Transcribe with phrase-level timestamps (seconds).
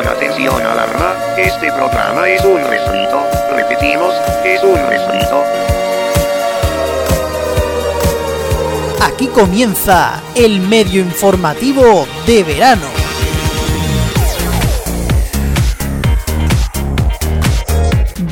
[0.00, 1.14] Atención, atención, alarma.
[1.36, 3.22] Este programa es un refrito.
[3.54, 4.14] Repetimos,
[4.46, 5.42] es un refrito.
[9.02, 12.86] Aquí comienza el medio informativo de verano.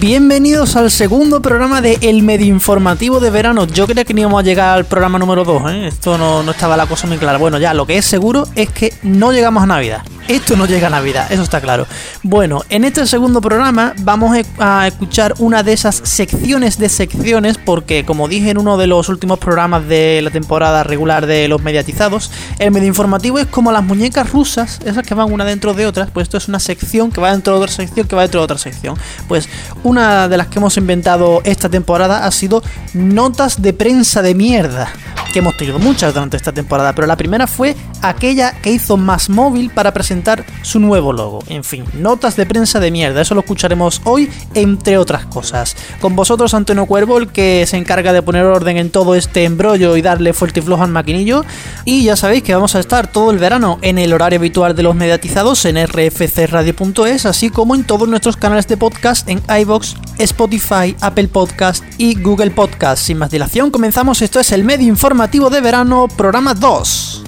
[0.01, 3.67] Bienvenidos al segundo programa de El Medio Informativo de Verano.
[3.67, 5.89] Yo creía que íbamos a llegar al programa número 2, ¿eh?
[5.89, 7.37] Esto no, no estaba la cosa muy clara.
[7.37, 10.03] Bueno, ya lo que es seguro es que no llegamos a Navidad.
[10.29, 11.87] Esto no llega a Navidad, eso está claro.
[12.23, 17.57] Bueno, en este segundo programa vamos e- a escuchar una de esas secciones de secciones,
[17.57, 21.63] porque como dije en uno de los últimos programas de la temporada regular de los
[21.63, 25.87] mediatizados, el medio informativo es como las muñecas rusas, esas que van una dentro de
[25.87, 28.41] otras, pues esto es una sección que va dentro de otra sección, que va dentro
[28.41, 28.99] de otra sección.
[29.29, 29.49] Pues
[29.83, 34.91] una de las que hemos inventado esta temporada ha sido notas de prensa de mierda,
[35.33, 39.31] que hemos tenido muchas durante esta temporada, pero la primera fue aquella que hizo Más
[39.31, 40.18] Móvil para presentar
[40.63, 41.41] su nuevo logo.
[41.49, 45.77] En fin, notas de prensa de mierda, eso lo escucharemos hoy, entre otras cosas.
[46.01, 49.97] Con vosotros Antonio Cuervo, el que se encarga de poner orden en todo este embrollo
[49.97, 51.45] y darle fuerte y flojo al maquinillo.
[51.85, 54.83] Y ya sabéis que vamos a estar todo el verano en el horario habitual de
[54.83, 60.97] los mediatizados en rfcradio.es, así como en todos nuestros canales de podcast en iBox, Spotify,
[61.01, 63.05] Apple Podcast y Google Podcast.
[63.05, 64.23] Sin más dilación, comenzamos.
[64.23, 67.25] Esto es el medio informativo de verano, programa 2.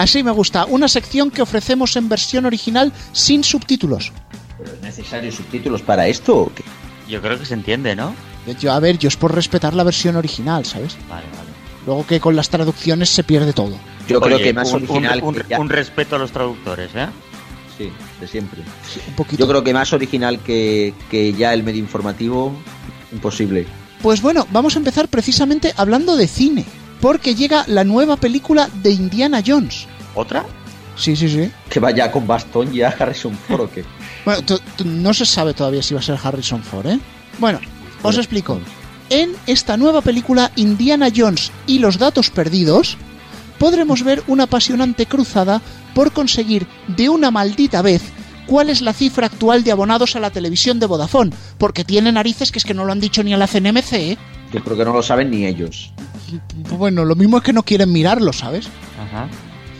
[0.00, 4.12] Así me gusta, una sección que ofrecemos en versión original sin subtítulos.
[4.58, 6.62] ¿Pero es necesario subtítulos para esto o qué?
[7.08, 8.14] Yo creo que se entiende, ¿no?
[8.60, 10.96] Yo, a ver, yo es por respetar la versión original, ¿sabes?
[11.08, 11.48] Vale, vale.
[11.86, 13.76] Luego que con las traducciones se pierde todo.
[14.08, 17.06] Yo creo que más un, original un- que ya- un respeto a los traductores, ¿eh?
[17.76, 17.90] Sí,
[18.20, 18.62] de siempre.
[19.08, 19.40] Un poquito.
[19.40, 22.52] Yo creo que más original que, que ya el medio informativo,
[23.12, 23.66] imposible.
[24.02, 26.64] Pues bueno, vamos a empezar precisamente hablando de cine.
[27.00, 29.86] Porque llega la nueva película de Indiana Jones.
[30.18, 30.44] ¿Otra?
[30.96, 31.48] Sí, sí, sí.
[31.70, 33.84] Que vaya con bastón ya Harrison Ford o qué.
[34.24, 34.42] Bueno,
[34.84, 36.98] no se sabe todavía si va a ser Harrison Ford, ¿eh?
[37.38, 37.60] Bueno,
[37.98, 38.60] os Bueno, explico.
[39.08, 42.98] En esta nueva película Indiana Jones y los datos perdidos,
[43.58, 45.62] podremos ver una apasionante cruzada
[45.94, 48.02] por conseguir de una maldita vez
[48.46, 52.50] cuál es la cifra actual de abonados a la televisión de Vodafone, porque tiene narices
[52.50, 54.18] que es que no lo han dicho ni a la CNMC, ¿eh?
[54.52, 55.92] Yo creo que no lo saben ni ellos.
[56.76, 58.68] Bueno, lo mismo es que no quieren mirarlo, ¿sabes?
[59.00, 59.28] Ajá.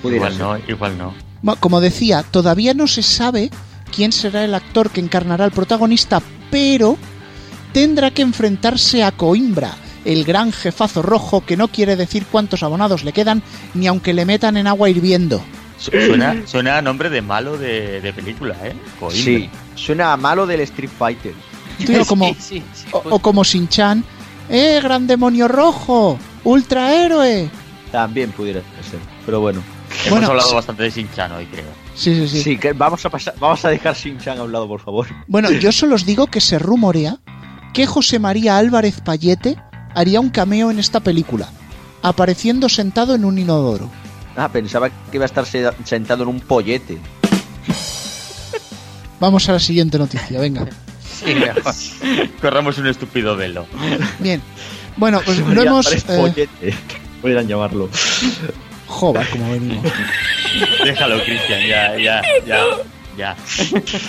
[0.02, 0.66] Pudiera Igual ser.
[0.66, 1.14] no, igual no.
[1.42, 3.50] Mo- Como decía, todavía no se sabe
[3.94, 6.20] quién será el actor que encarnará al protagonista,
[6.50, 6.96] pero
[7.72, 13.04] tendrá que enfrentarse a Coimbra, el gran jefazo rojo que no quiere decir cuántos abonados
[13.04, 13.42] le quedan
[13.74, 15.40] ni aunque le metan en agua hirviendo.
[15.78, 18.74] Su- Suena, suena a nombre de malo de, de película, ¿eh?
[18.98, 19.22] Coimbra.
[19.22, 21.34] Sí, suena a malo del Street Fighter.
[21.86, 24.02] Tío, como, Sí, sí, o, o como Shin-Chan,
[24.48, 26.18] ¡eh, gran demonio rojo!
[26.42, 27.48] ¡Ultrahéroe!
[27.92, 28.60] También pudiera
[28.90, 28.98] ser.
[29.24, 29.62] Pero bueno.
[30.06, 30.54] Hemos bueno, hablado sí.
[30.54, 31.64] bastante de Shin-Chan hoy, creo.
[31.94, 32.42] Sí, sí, sí.
[32.42, 35.06] Sí, que vamos a pasar, vamos a dejar Shin-Chan a un lado, por favor.
[35.26, 37.18] Bueno, yo solo os digo que se rumorea
[37.74, 39.56] que José María Álvarez Payete
[39.94, 41.48] haría un cameo en esta película,
[42.02, 43.90] apareciendo sentado en un inodoro.
[44.36, 46.98] Ah, pensaba que iba a estar se- sentado en un pollete.
[49.20, 50.66] Vamos a la siguiente noticia, venga.
[51.18, 51.74] Sí, mejor.
[52.40, 53.66] Corramos un estúpido velo.
[54.20, 54.40] Bien.
[54.96, 55.92] Bueno, pues no hemos...
[55.92, 56.74] eh, pollete.
[57.20, 57.88] Podrían llamarlo.
[58.88, 59.84] Joder, como venimos.
[60.84, 62.64] Déjalo, Cristian, ya, ya, ya,
[63.16, 63.36] ya.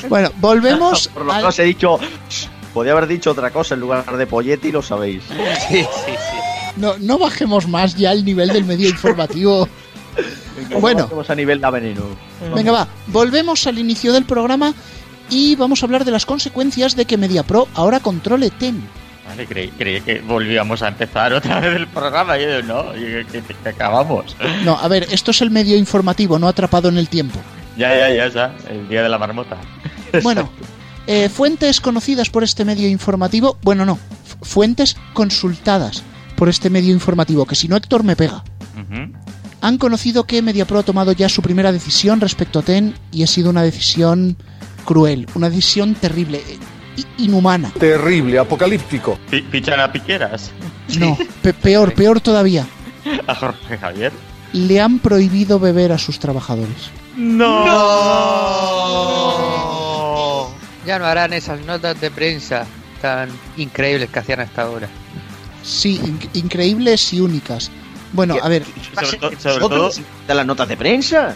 [0.08, 2.00] Bueno, volvemos Por lo al- menos he dicho.
[2.74, 5.24] Podía haber dicho otra cosa en lugar de pollete y lo sabéis.
[5.68, 6.72] Sí, sí, sí.
[6.78, 9.68] No, no bajemos más ya el nivel del medio informativo.
[10.80, 11.08] Bueno.
[11.10, 12.02] Vamos a nivel de veneno.
[12.56, 12.88] Venga, va.
[13.08, 14.74] Volvemos al inicio del programa
[15.30, 18.82] y vamos a hablar de las consecuencias de que MediaPro ahora controle TEN.
[19.30, 22.38] Vale, creí, creí que volvíamos a empezar otra vez el programa.
[22.38, 24.36] y Yo no, que, que- que acabamos.
[24.66, 27.40] No, a ver, esto es el medio informativo, no atrapado en el tiempo.
[27.78, 28.56] Ya, ya, ya, ya.
[28.70, 29.58] El día de la marmota.
[30.24, 30.50] Bueno,
[31.06, 34.00] eh, fuentes conocidas por este medio informativo, bueno, no,
[34.42, 36.02] fuentes consultadas
[36.36, 38.44] por este medio informativo, que si no Héctor me pega.
[39.62, 43.28] Han conocido que MediaPro ha tomado ya su primera decisión respecto a TEN y ha
[43.28, 44.38] sido una decisión
[44.86, 46.42] cruel, una decisión terrible,
[47.18, 47.72] inhumana.
[47.80, 49.18] Terrible, apocalíptico.
[49.30, 50.52] Pi- ¿Pichan a piqueras?
[51.00, 52.66] No, pe- peor, peor todavía.
[53.28, 54.12] ¿A Jorge Javier?
[54.54, 56.90] Le han prohibido beber a sus trabajadores.
[59.20, 60.50] ¡No!
[60.86, 62.66] Ya no harán esas notas de prensa
[63.02, 64.88] tan increíbles que hacían hasta ahora.
[65.64, 67.70] Sí, in- increíbles y únicas.
[68.12, 68.64] Bueno, a ver,
[68.96, 71.36] Sobre, to- sobre todo, ¿Vosotros de las notas de prensa?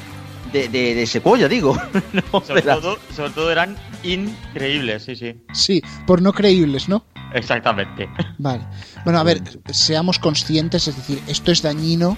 [0.54, 1.76] De, de, de Sequoia, digo.
[2.14, 5.36] No, Sobre de la- todo, sobre todo eran increíbles, sí, sí.
[5.54, 7.06] Sí, por no creíbles, ¿no?
[7.34, 8.08] Exactamente.
[8.38, 8.64] Vale.
[9.04, 9.42] Bueno, a ver,
[9.72, 12.16] seamos conscientes, es decir, esto es dañino,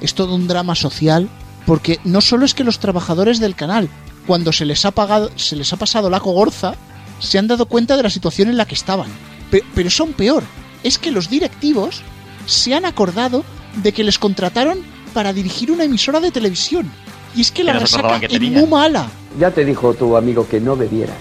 [0.00, 1.28] es todo un drama social,
[1.66, 3.88] porque no solo es que los trabajadores del canal,
[4.26, 6.74] cuando se les ha pagado, se les ha pasado la cogorza,
[7.18, 9.08] se han dado cuenta de la situación en la que estaban.
[9.50, 10.44] Pe- pero son peor,
[10.84, 12.02] es que los directivos
[12.46, 13.44] se han acordado
[13.82, 14.78] de que les contrataron
[15.12, 16.90] para dirigir una emisora de televisión.
[17.34, 19.08] Y es que la Que resaca que es muy mala.
[19.38, 21.16] Ya te dijo tu amigo que no bebieras.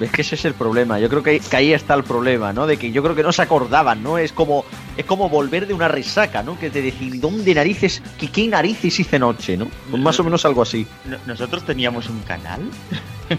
[0.00, 0.98] Es que ese es el problema.
[0.98, 2.66] Yo creo que, que ahí está el problema, ¿no?
[2.66, 4.18] De que yo creo que no se acordaban, ¿no?
[4.18, 4.64] Es como
[4.96, 6.58] es como volver de una resaca, ¿no?
[6.58, 9.68] Que te decir, ¿dónde narices, qué, qué narices hice noche, ¿no?
[9.90, 10.84] Pues más o menos algo así.
[11.04, 12.60] No- Nosotros teníamos un canal.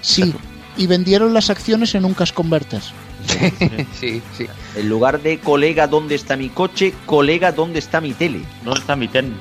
[0.00, 0.32] Sí,
[0.76, 2.92] y vendieron las acciones en un cash converters.
[4.00, 4.46] sí, sí.
[4.76, 6.94] En lugar de colega, ¿dónde está mi coche?
[7.06, 8.40] Colega, ¿dónde está mi tele?
[8.64, 9.34] ¿Dónde está mi ten?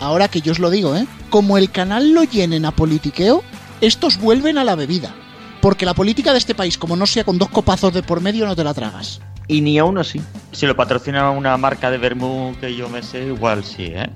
[0.00, 1.06] Ahora que yo os lo digo, ¿eh?
[1.30, 3.42] Como el canal lo llenen a politiqueo,
[3.80, 5.14] estos vuelven a la bebida.
[5.60, 8.46] Porque la política de este país, como no sea con dos copazos de por medio,
[8.46, 9.20] no te la tragas.
[9.48, 10.20] Y ni aún así.
[10.52, 14.10] Si lo patrocina una marca de vermú que yo me sé, igual sí, ¿eh?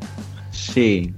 [0.53, 1.15] Sí.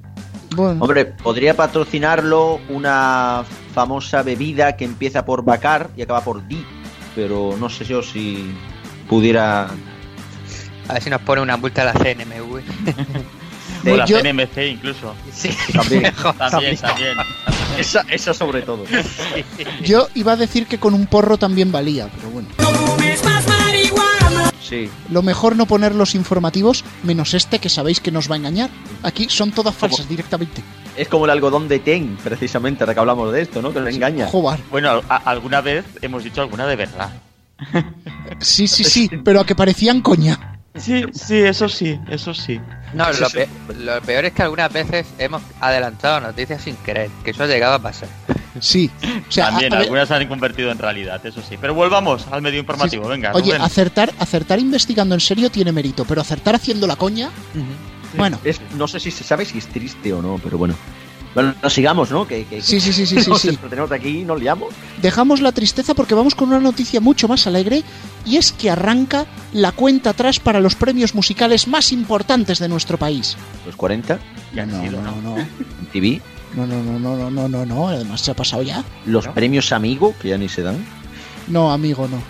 [0.55, 3.45] Bueno, Hombre, podría patrocinarlo una
[3.75, 6.65] famosa bebida que empieza por Bacar y acaba por Di.
[7.15, 8.55] Pero no sé yo si
[9.09, 9.69] pudiera.
[10.89, 12.63] A ver si nos pone una multa a la CNMV.
[13.93, 15.15] O la yo- CNMC incluso.
[15.33, 16.13] Sí, También.
[16.39, 17.17] También, también.
[17.79, 18.85] Esa, esa sobre todo.
[19.85, 22.49] yo iba a decir que con un porro también valía, pero bueno.
[24.63, 24.89] Sí.
[25.11, 28.71] Lo mejor no poner los informativos, menos este que sabéis que nos va a engañar.
[29.03, 30.63] Aquí son todas falsas directamente.
[30.97, 33.73] Es como el algodón de Ten, precisamente, ahora que hablamos de esto, ¿no?
[33.73, 34.27] Que lo engaña.
[34.29, 34.61] Joder.
[34.71, 37.11] Bueno, a- alguna vez hemos dicho alguna de verdad.
[38.41, 40.54] Sí, sí, sí, pero a que parecían coña.
[40.77, 42.61] Sí, sí, eso sí, eso sí.
[42.95, 43.49] No, lo, pe-
[43.79, 47.75] lo peor es que algunas veces hemos adelantado noticias sin querer, que eso ha llegado
[47.75, 48.09] a pasar.
[48.61, 48.91] Sí.
[49.29, 51.57] O sea, También, algunas se han convertido en realidad, eso sí.
[51.61, 53.33] Pero volvamos al medio informativo, Sí, venga.
[53.35, 53.63] Oye, Rubén.
[53.63, 57.31] acertar, acertar investigando en serio tiene mérito, pero acertar haciendo la coña,
[58.17, 58.39] bueno.
[58.45, 60.75] Es, no sé si se sabe si es triste o no, pero bueno.
[61.35, 62.27] Bueno, no sigamos, ¿no?
[62.27, 64.73] Que, que sí, sí, sí, sí, nos sí, tenemos aquí y nos liamos.
[65.03, 67.83] Dejamos la tristeza porque vamos con una noticia mucho más alegre
[68.25, 72.99] y es que arranca la cuenta atrás para los premios musicales más importantes de nuestro
[72.99, 73.37] país.
[73.67, 74.19] ¿Los 40?
[74.55, 75.37] Ya no, sido, no, no.
[75.37, 75.47] no.
[75.93, 76.21] ¿TV?
[76.55, 78.85] No, no, no, no, no, no, no, además se ha pasado ya.
[79.07, 80.85] ¿Los premios Amigo, que ya ni se dan?
[81.49, 82.23] No, Amigo no.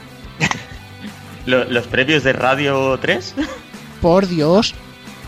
[1.46, 3.34] ¿Los premios de Radio 3?
[4.00, 4.74] Por Dios.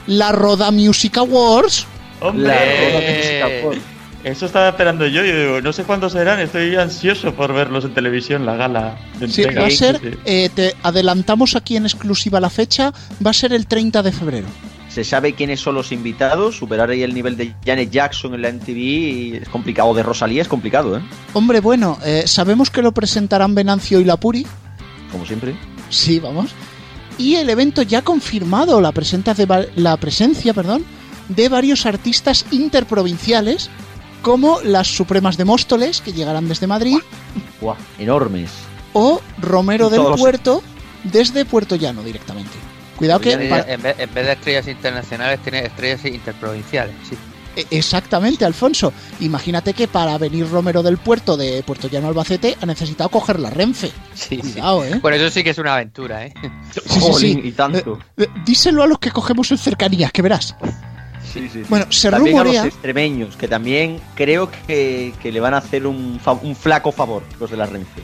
[0.06, 1.86] La Roda Music Awards.
[2.28, 3.70] ¡Hombre!
[4.24, 5.24] Eso estaba esperando yo.
[5.24, 6.40] Yo digo, no sé cuándo serán.
[6.40, 8.96] Estoy ansioso por verlos en televisión, la gala.
[9.20, 9.62] de Sí, entrega.
[9.62, 10.18] va a ser, Sí, sí.
[10.24, 12.92] eh, te adelantamos aquí en exclusiva la fecha,
[13.24, 14.46] va a ser el 30 de febrero.
[14.88, 16.56] Se sabe quiénes son los invitados.
[16.56, 19.90] Superar ahí el nivel de Janet Jackson en la MTV es complicado.
[19.90, 21.02] O de Rosalía es complicado, ¿eh?
[21.34, 24.44] Hombre, bueno, eh, sabemos que lo presentarán Venancio y Lapuri.
[25.12, 25.54] Como siempre.
[25.90, 26.50] Sí, vamos.
[27.18, 30.84] Y el evento ya ha confirmado la, presenta de va- la presencia perdón,
[31.28, 33.70] de varios artistas interprovinciales,
[34.22, 36.98] como las Supremas de Móstoles, que llegarán desde Madrid,
[37.60, 38.50] Buah, enormes.
[38.92, 40.62] o Romero del Todos Puerto,
[41.04, 42.52] desde Puerto Llano directamente.
[42.96, 43.32] Cuidado que...
[43.34, 46.94] Eh, para- en, vez, en vez de estrellas internacionales, tiene estrellas interprovinciales.
[47.08, 47.16] Sí.
[47.56, 48.92] e- Exactamente, Alfonso.
[49.20, 53.50] Imagínate que para venir Romero del Puerto de Puerto Llano Albacete ha necesitado coger la
[53.50, 53.92] Renfe.
[54.14, 54.52] Sí, sí.
[54.52, 54.98] Cuidado, ¿eh?
[55.02, 56.32] Bueno, eso sí que es una aventura, ¿eh?
[56.88, 57.98] Sí, sí, y tanto.
[58.16, 60.56] Eh, díselo a los que cogemos en cercanías, que verás.
[61.40, 61.62] Sí, sí.
[61.68, 62.64] Bueno, se También a rumorea...
[62.64, 66.20] los extremeños, que también creo que, que le van a hacer un,
[66.58, 68.02] flaco favor los de la Renfe.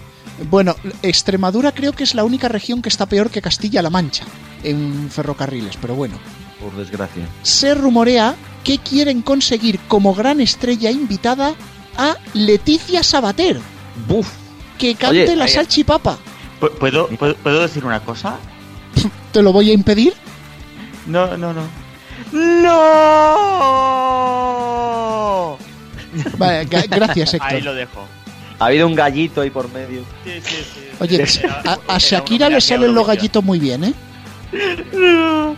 [0.51, 4.25] Bueno, Extremadura creo que es la única región que está peor que Castilla-La Mancha
[4.65, 6.19] en ferrocarriles, pero bueno.
[6.61, 7.27] Por desgracia.
[7.43, 8.35] Se rumorea
[8.65, 11.55] que quieren conseguir como gran estrella invitada
[11.97, 13.61] a Leticia Sabater,
[14.09, 14.29] Buf.
[14.79, 16.19] que cante Oye, la ahí- salchipapa.
[16.61, 18.37] ¿Pu- ¿Puedo, puedo, puedo decir una cosa?
[19.33, 20.15] ¿Te lo voy a impedir?
[21.07, 21.62] No, no, no.
[24.33, 25.59] ¡No!
[26.38, 27.52] Vale, gracias, Héctor.
[27.52, 28.05] Ahí lo dejo.
[28.59, 30.02] Ha habido un gallito ahí por medio.
[30.25, 30.81] Sí, sí, sí.
[31.00, 31.25] Oye,
[31.67, 33.95] a, a Shakira le salen los gallitos muy bien, ¿eh?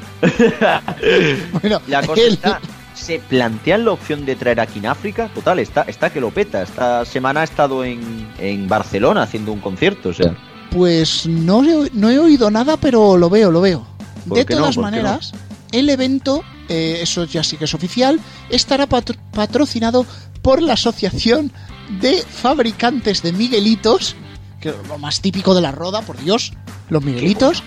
[1.60, 2.60] Bueno, La cosa él- está.
[2.94, 5.28] ¿Se plantean la opción de traer aquí en África?
[5.34, 6.62] Total, está, está que lo peta.
[6.62, 10.34] Esta semana ha estado en, en Barcelona haciendo un concierto, o sea.
[10.70, 11.60] Pues no,
[11.92, 13.84] no he oído nada, pero lo veo, lo veo.
[14.28, 14.60] ¿Por De no?
[14.60, 15.02] todas ¿Por qué no?
[15.02, 15.32] maneras,
[15.72, 20.06] el evento, eh, eso ya sí que es oficial, estará patro- patrocinado
[20.42, 21.52] por la Asociación
[22.00, 24.16] de Fabricantes de Miguelitos,
[24.60, 26.52] que es lo más típico de la roda, por Dios,
[26.88, 27.62] los Miguelitos,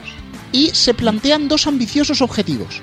[0.51, 2.81] y se plantean dos ambiciosos objetivos.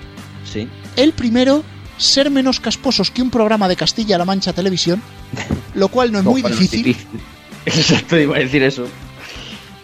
[0.53, 0.69] Sí.
[0.97, 1.65] El primero,
[1.97, 5.03] ser menos casposos que un programa de Castilla-La Mancha Televisión,
[5.75, 6.97] lo cual no es muy Bueno, difícil.
[7.67, 8.87] Exacto, iba a decir eso.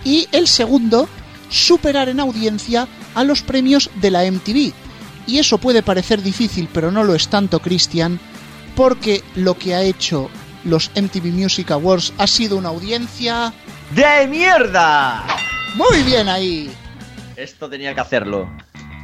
[0.05, 1.09] Y el segundo,
[1.51, 4.73] superar en audiencia a los premios de la MTV.
[5.31, 8.19] Y eso puede parecer difícil, pero no lo es tanto, Cristian,
[8.75, 10.29] porque lo que ha hecho
[10.65, 13.55] los MTV Music Awards ha sido una audiencia...
[13.95, 15.25] ¡De mierda!
[15.77, 16.69] Muy bien ahí.
[17.37, 18.51] Esto tenía que hacerlo.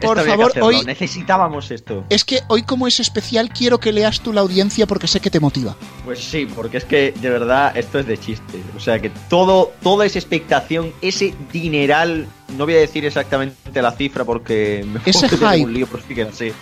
[0.01, 2.05] Por Esto favor, hoy- Necesitábamos esto.
[2.11, 5.31] Es que hoy como es especial quiero que leas tú la audiencia porque sé que
[5.31, 5.75] te motiva.
[6.05, 8.61] Pues sí, porque es que de verdad esto es de chiste.
[8.77, 12.27] O sea que todo, toda esa expectación, ese dineral,
[12.59, 15.65] no voy a decir exactamente la cifra porque me Ese hype.
[15.65, 16.53] un lío, pero sí que.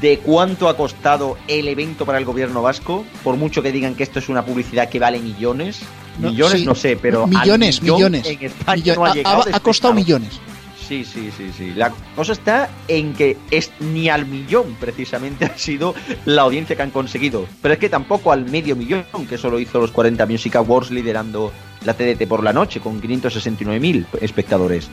[0.00, 4.02] De cuánto ha costado el evento para el gobierno vasco, por mucho que digan que
[4.02, 5.80] esto es una publicidad que vale millones.
[6.18, 8.26] No, millones sí, no sé, pero millones, millón millones.
[8.26, 9.94] En España Millo- no ha, llegado ha- costado espectador.
[9.94, 10.40] millones.
[10.86, 11.72] Sí, sí, sí, sí.
[11.74, 16.82] La cosa está en que es ni al millón precisamente ha sido la audiencia que
[16.82, 17.46] han conseguido.
[17.60, 21.52] Pero es que tampoco al medio millón, que solo hizo los 40 Music Awards liderando
[21.84, 24.88] la TDT por la noche con 569.000 espectadores.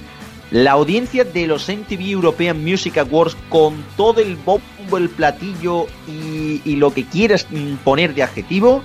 [0.51, 6.61] La audiencia de los MTV European Music Awards con todo el bombo, el platillo y,
[6.65, 8.81] y lo que quieras mm, poner de adjetivo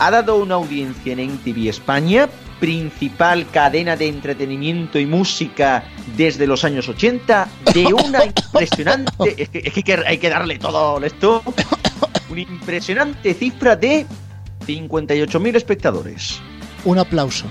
[0.00, 2.28] ha dado una audiencia en MTV España,
[2.60, 5.82] principal cadena de entretenimiento y música
[6.16, 11.02] desde los años 80, de una impresionante, es que, es que hay que- darle todo
[11.02, 11.42] esto,
[12.28, 14.06] una impresionante cifra de
[14.66, 16.38] 58.000 espectadores.
[16.84, 17.46] Un aplauso.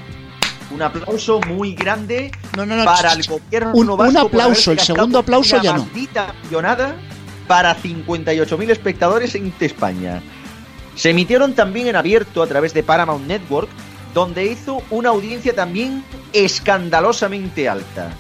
[0.72, 2.86] Un aplauso muy grande No, no, no.
[2.86, 5.88] para el gobierno un- vasco aplauso, el segundo aplauso una ya no.
[6.46, 6.96] millonada
[7.48, 10.22] para 58.000 espectadores en España.
[10.96, 13.70] Se emitieron también en abierto a través de Paramount Network,
[14.14, 18.12] donde hizo una audiencia también escandalosamente alta.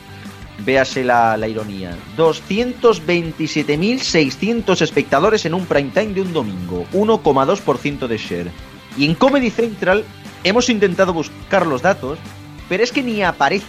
[0.65, 1.95] Véase la, la ironía.
[2.17, 8.51] 227.600 espectadores en un prime time de un domingo, 1,2% de share.
[8.97, 10.03] Y en Comedy Central
[10.43, 12.19] hemos intentado buscar los datos,
[12.67, 13.65] pero es que ni aparece.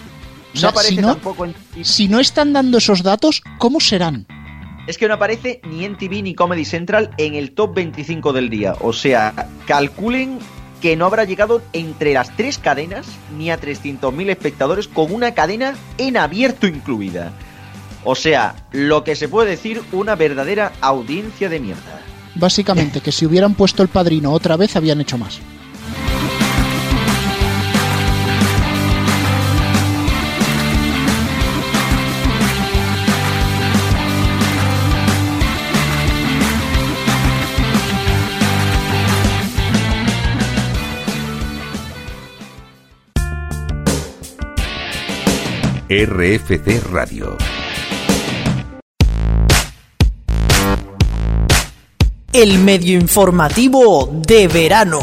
[0.61, 4.27] No aparece si no- tampoco en Si no están dando esos datos, ¿cómo serán?
[4.87, 8.51] es que no aparece ni en TV ni Comedy Central en el top 25 del
[8.51, 8.75] día.
[8.81, 10.41] O sea, calculen
[10.81, 13.07] que no habrá llegado entre las tres cadenas
[13.37, 17.33] ni a 300.000 espectadores con una cadena en abierto incluida.
[18.05, 22.01] O sea, lo que se puede decir una verdadera audiencia de mierda.
[22.35, 25.41] Básicamente, que si hubieran puesto el padrino otra vez, habían hecho más.
[45.93, 47.37] RFC Radio.
[52.33, 55.01] El medio informativo de verano.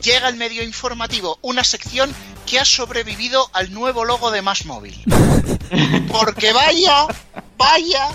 [0.00, 2.14] Llega el medio informativo, una sección
[2.46, 5.02] que ha sobrevivido al nuevo logo de Más Móvil.
[6.12, 7.08] Porque vaya,
[7.56, 8.06] vaya,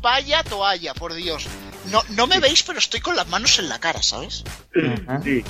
[0.00, 1.48] vaya toalla, por Dios.
[1.90, 4.44] No, no me veis, pero estoy con las manos en la cara, ¿sabes?
[5.24, 5.44] Sí.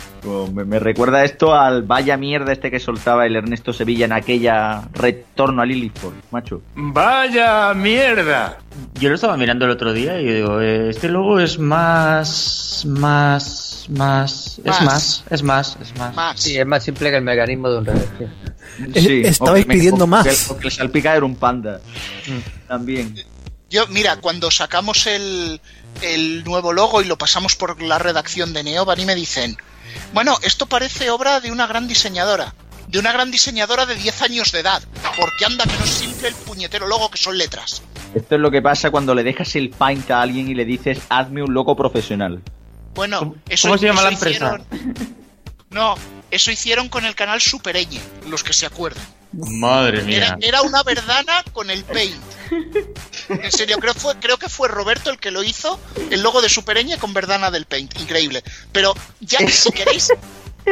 [0.53, 4.83] Me, me recuerda esto al vaya mierda este que soltaba el Ernesto Sevilla en aquella
[4.93, 6.63] retorno a Lilliput, macho.
[6.75, 8.59] ¡Vaya mierda!
[9.01, 12.85] Yo lo estaba mirando el otro día y digo, eh, este logo es más.
[12.87, 13.87] más.
[13.91, 14.59] más.
[14.65, 16.15] Es más, es más, es más.
[16.15, 16.41] Más.
[16.41, 18.29] Sí, es más simple que el mecanismo de un revertir.
[18.95, 20.51] Eh, estabais o que me- pidiendo o que- más.
[20.51, 21.81] O que el salpica era un panda.
[22.69, 23.15] También.
[23.69, 25.61] Yo, mira, cuando sacamos el,
[26.03, 29.57] el nuevo logo y lo pasamos por la redacción de Neo, van y me dicen,
[30.13, 32.55] bueno, esto parece obra de una gran diseñadora.
[32.89, 34.81] De una gran diseñadora de 10 años de edad.
[35.19, 37.83] Porque anda que no es simple el puñetero logo que son letras.
[38.15, 41.01] Esto es lo que pasa cuando le dejas el paint a alguien y le dices,
[41.09, 42.41] hazme un logo profesional.
[42.95, 44.59] Bueno, ¿Cómo- eso cómo se llama eso la empresa?
[44.71, 45.17] hicieron-
[45.71, 45.97] No,
[46.31, 49.05] eso hicieron con el canal Supereñe, los que se acuerdan.
[49.37, 50.39] Madre Era, mía.
[50.49, 52.17] era una verdana con el paint.
[53.29, 55.79] En serio, creo, fue, creo que fue Roberto el que lo hizo,
[56.11, 57.99] el logo de Supereñe con verdana del paint.
[58.01, 58.43] Increíble.
[58.73, 60.13] Pero ya que si queréis...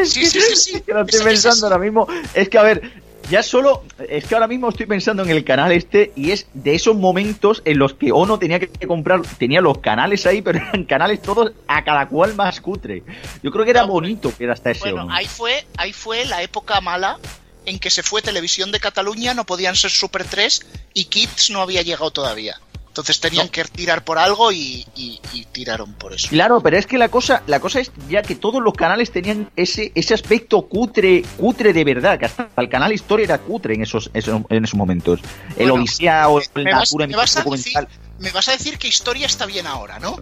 [0.05, 0.77] Sí, sí, sí, sí.
[0.77, 2.07] Es que lo estoy Es- es pensando ahora mismo.
[2.35, 2.83] Es que, a ver,
[3.31, 3.85] ya solo.
[4.09, 7.63] Es que ahora mismo estoy pensando en el canal este y es de esos momentos
[7.65, 9.23] en los que Ono tenía que comprar.
[9.39, 13.05] Tenía los canales ahí, pero eran canales todos a cada cual más cutre.
[13.43, 15.15] Yo creo que era No, bonito que era hasta ese Bueno, Ono.
[15.15, 17.19] ahí fue, ahí fue la época mala
[17.67, 21.61] en que se fue Televisión de Cataluña, no podían ser Super 3 y Kids no
[21.63, 22.61] había llegado todavía.
[22.89, 26.29] Entonces tenían que tirar por algo y, y- y tiraron por eso.
[26.29, 29.51] Claro, pero es que la cosa, la cosa es ya que todos los canales tenían
[29.57, 33.83] ese, ese aspecto cutre, cutre de verdad, que hasta el canal Historia era cutre en
[33.83, 35.19] esos, esos- en esos momentos.
[35.57, 37.87] El Bueno, Odisea o el Me vas, Natura me vas a documental.
[37.89, 40.17] decir, me vas a decir que historia está bien ahora, ¿no?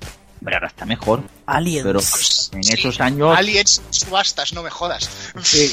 [0.45, 1.23] Pero ahora está mejor.
[1.47, 1.85] Aliens.
[1.85, 2.01] Pero
[2.59, 3.37] en Sí, esos años.
[3.37, 5.09] Aliens, subastas, no me jodas.
[5.43, 5.71] Sí,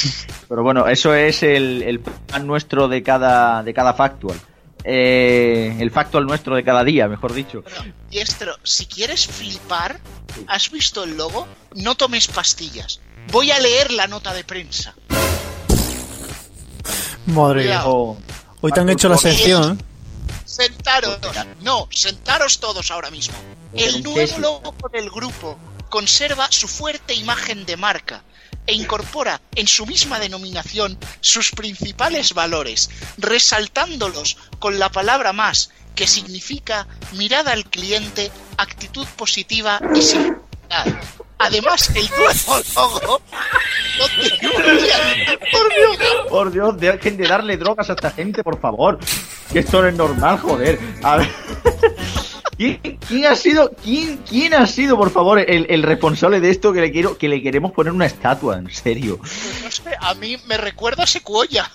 [0.48, 4.40] pero bueno, eso es el, el pan nuestro de cada, de cada factual.
[4.84, 7.64] Eh, el factual nuestro de cada día, mejor dicho.
[8.10, 10.00] Diestro, si quieres flipar,
[10.48, 11.48] ¿has visto el logo?
[11.76, 13.02] No tomes pastillas.
[13.32, 14.96] Voy a leer la nota de prensa.
[17.26, 17.84] Madre mía.
[17.86, 19.84] Hoy te han hecho la sección, ¿eh?
[20.46, 21.20] Sentaros.
[21.62, 23.36] No, sentaros todos ahora mismo.
[23.74, 25.58] El nuevo logo del grupo
[25.90, 28.24] conserva su fuerte imagen de marca
[28.66, 36.08] e incorpora en su misma denominación sus principales valores, resaltándolos con la palabra más, que
[36.08, 40.40] significa mirada al cliente, actitud positiva y simplicidad.
[41.40, 43.22] Además, el nuevo logo
[45.52, 45.98] Por Dios,
[46.30, 49.00] por Dios, dejen de darle drogas a esta gente, por favor.
[49.52, 50.80] Que esto no es normal, joder.
[51.04, 51.30] A ver.
[52.58, 56.74] ¿Quién, quién ha sido, quién, quién ha sido, por favor, el, el responsable de esto
[56.74, 59.18] que le quiero, que le queremos poner una estatua, en serio?
[59.18, 61.72] Pues no sé, a mí me recuerda a Secuoya.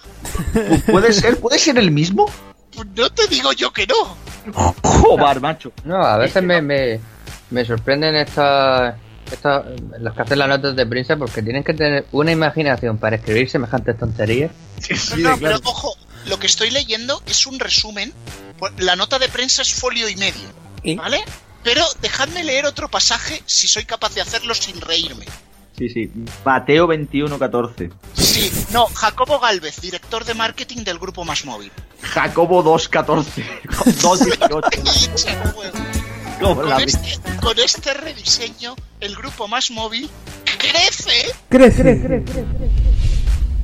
[0.91, 2.31] ¿Puede ser, puede ser el mismo?
[2.77, 4.17] Pues no te digo yo que no.
[4.83, 5.73] Joder, macho.
[5.85, 7.01] No, a veces me, me,
[7.49, 8.95] me sorprenden estas,
[9.33, 9.65] estas,
[10.01, 13.49] los que hacen las notas de prensa porque tienen que tener una imaginación para escribir
[13.49, 14.51] semejantes tonterías.
[15.17, 15.95] No, no, pero ojo,
[16.27, 18.13] lo que estoy leyendo es un resumen.
[18.79, 20.49] La nota de prensa es folio y medio,
[20.83, 20.95] ¿Y?
[20.95, 21.25] ¿vale?
[21.63, 25.27] Pero dejadme leer otro pasaje si soy capaz de hacerlo sin reírme.
[25.77, 26.11] Sí, sí.
[26.45, 27.91] Mateo 2114.
[28.15, 31.73] Sí, no, Jacobo Galvez, director de marketing del grupo Más Móvil.
[32.01, 33.45] Jacobo 214.
[34.01, 35.25] 218.
[36.41, 40.09] Como la Con este, con este rediseño, el grupo Más Móvil
[40.59, 42.25] crece Crece.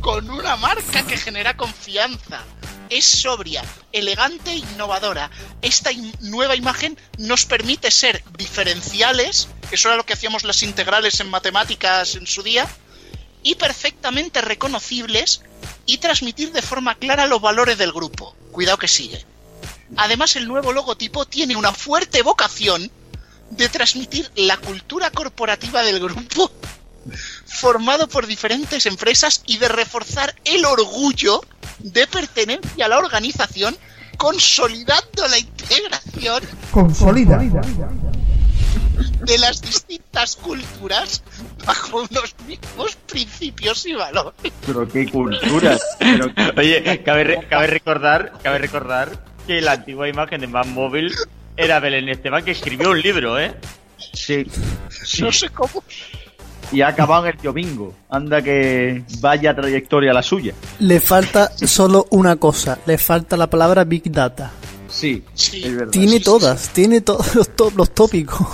[0.00, 2.42] Con una marca que genera confianza.
[2.88, 5.30] Es sobria, elegante e innovadora.
[5.62, 5.90] Esta
[6.20, 11.30] nueva imagen nos permite ser diferenciales, que eso era lo que hacíamos las integrales en
[11.30, 12.66] matemáticas en su día,
[13.42, 15.42] y perfectamente reconocibles
[15.86, 18.34] y transmitir de forma clara los valores del grupo.
[18.50, 19.24] Cuidado que sigue.
[19.96, 22.90] Además, el nuevo logotipo tiene una fuerte vocación
[23.50, 26.50] de transmitir la cultura corporativa del grupo
[27.52, 31.40] formado por diferentes empresas y de reforzar el orgullo
[31.80, 33.76] de pertenencia a la organización,
[34.16, 37.38] consolidando la integración Consolida.
[37.38, 41.22] de las distintas culturas
[41.66, 44.52] bajo unos mismos principios y valores.
[44.64, 45.76] Pero qué cultura.
[45.98, 51.12] Pero Oye, cabe, re- cabe recordar, cabe recordar que la antigua imagen de Man Móvil
[51.56, 53.54] era Belén Esteban que escribió un libro, ¿eh?
[54.12, 54.46] sí.
[55.04, 55.22] sí.
[55.22, 55.82] No sé cómo.
[56.72, 57.94] Y ha acabado en el Yomingo.
[58.08, 60.54] Anda que vaya trayectoria la suya.
[60.78, 62.78] Le falta solo una cosa.
[62.86, 64.50] Le falta la palabra Big Data.
[64.88, 65.62] Sí, Sí.
[65.64, 65.90] es verdad.
[65.92, 66.68] Tiene sí, sí, todas.
[66.70, 68.46] Tiene todos los, to- los tópicos.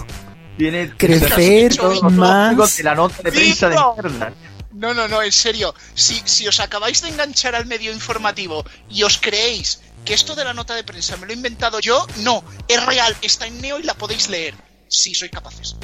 [0.57, 2.77] Tiene Crecer todos los más.
[2.79, 4.33] de la nota de prensa de mierda.
[4.73, 5.75] No, no, no, en serio.
[5.95, 10.45] Si, si os acabáis de enganchar al medio informativo y os creéis que esto de
[10.45, 13.79] la nota de prensa me lo he inventado yo, no, es real, está en Neo
[13.79, 14.55] y la podéis leer.
[14.89, 15.77] Si sois capaces.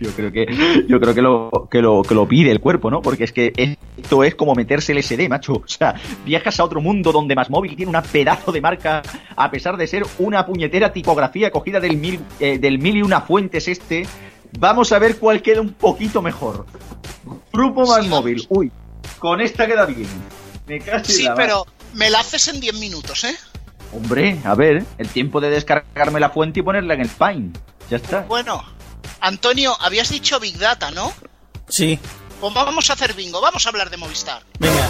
[0.00, 0.46] Yo creo que
[0.88, 3.02] yo creo que lo, que lo que lo pide el cuerpo, ¿no?
[3.02, 5.54] Porque es que esto es como meterse el SD, macho.
[5.54, 5.94] O sea,
[6.24, 9.02] viajas a otro mundo donde más móvil tiene una pedazo de marca
[9.36, 13.20] a pesar de ser una puñetera tipografía cogida del mil eh, del mil y una
[13.20, 14.06] fuentes este.
[14.58, 16.64] Vamos a ver cuál queda un poquito mejor.
[17.52, 18.46] Grupo más Sí, móvil.
[18.48, 18.72] Uy,
[19.18, 20.08] con esta queda bien.
[20.66, 23.34] Me Sí, la pero me la haces en 10 minutos, ¿eh?
[23.92, 27.52] Hombre, a ver, el tiempo de descargarme la fuente y ponerla en el Pine.
[27.90, 28.20] Ya está.
[28.22, 28.64] Bueno,
[29.20, 31.12] Antonio, habías dicho Big Data, ¿no?
[31.68, 31.98] Sí.
[32.40, 34.42] Pues vamos a hacer bingo, vamos a hablar de Movistar.
[34.58, 34.88] Venga.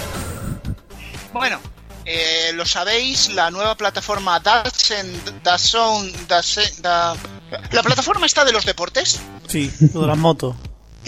[1.33, 1.61] Bueno,
[2.05, 5.07] eh, lo sabéis, la nueva plataforma Dazn,
[5.43, 7.17] Dazn, Dazn, Da-
[7.71, 9.21] la plataforma está de los deportes.
[9.47, 9.73] Sí.
[9.79, 10.55] De las motos.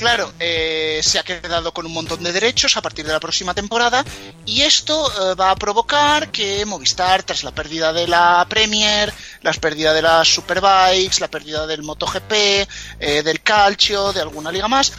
[0.00, 3.52] Claro, eh, se ha quedado con un montón de derechos a partir de la próxima
[3.52, 4.02] temporada
[4.46, 9.52] y esto eh, va a provocar que Movistar, tras la pérdida de la Premier, la
[9.52, 12.66] pérdida de las Superbikes, la pérdida del MotoGP, eh,
[13.22, 14.90] del Calcio, de alguna liga más,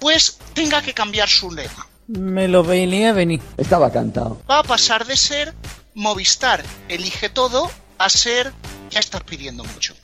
[0.00, 1.86] pues tenga que cambiar su lema.
[2.08, 3.40] Me lo venía a venir.
[3.56, 4.42] Estaba cantado.
[4.50, 5.54] Va a pasar de ser
[5.94, 8.52] Movistar elige todo a ser
[8.90, 9.94] ya estás pidiendo mucho.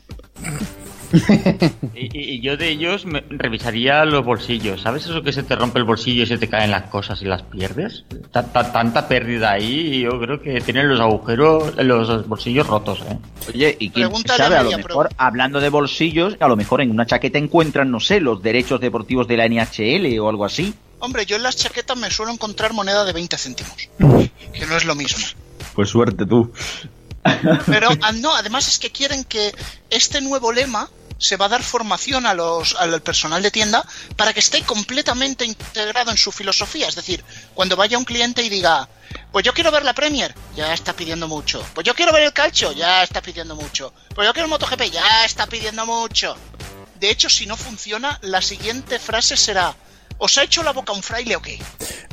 [1.94, 4.82] Y, yo de ellos me revisaría los bolsillos.
[4.82, 7.24] ¿Sabes eso que se te rompe el bolsillo y se te caen las cosas y
[7.26, 8.04] las pierdes?
[8.32, 13.18] Ta- ta- tanta pérdida ahí, yo creo que tienen los agujeros, los bolsillos rotos, ¿eh?
[13.48, 15.16] Oye, y quién Pregúntale sabe, a lo mejor, Pro.
[15.18, 19.28] hablando de bolsillos, a lo mejor en una chaqueta encuentran, no sé, los derechos deportivos
[19.28, 20.74] de la NHL o algo así.
[21.00, 23.88] Hombre, yo en las chaquetas me suelo encontrar moneda de 20 céntimos.
[24.52, 25.22] Que no es lo mismo.
[25.74, 26.52] Pues suerte tú.
[27.66, 29.54] Pero ah, no, además es que quieren que
[29.90, 33.84] este nuevo lema se va a dar formación a los, al personal de tienda
[34.16, 36.88] para que esté completamente integrado en su filosofía.
[36.88, 38.88] Es decir, cuando vaya un cliente y diga,
[39.32, 41.64] pues yo quiero ver la Premier, ya está pidiendo mucho.
[41.74, 43.92] Pues yo quiero ver el calcio, ya está pidiendo mucho.
[44.14, 46.36] Pues yo quiero el MotoGP, ya está pidiendo mucho.
[47.00, 49.74] De hecho, si no funciona, la siguiente frase será,
[50.18, 51.60] ¿os ha hecho la boca un fraile o qué?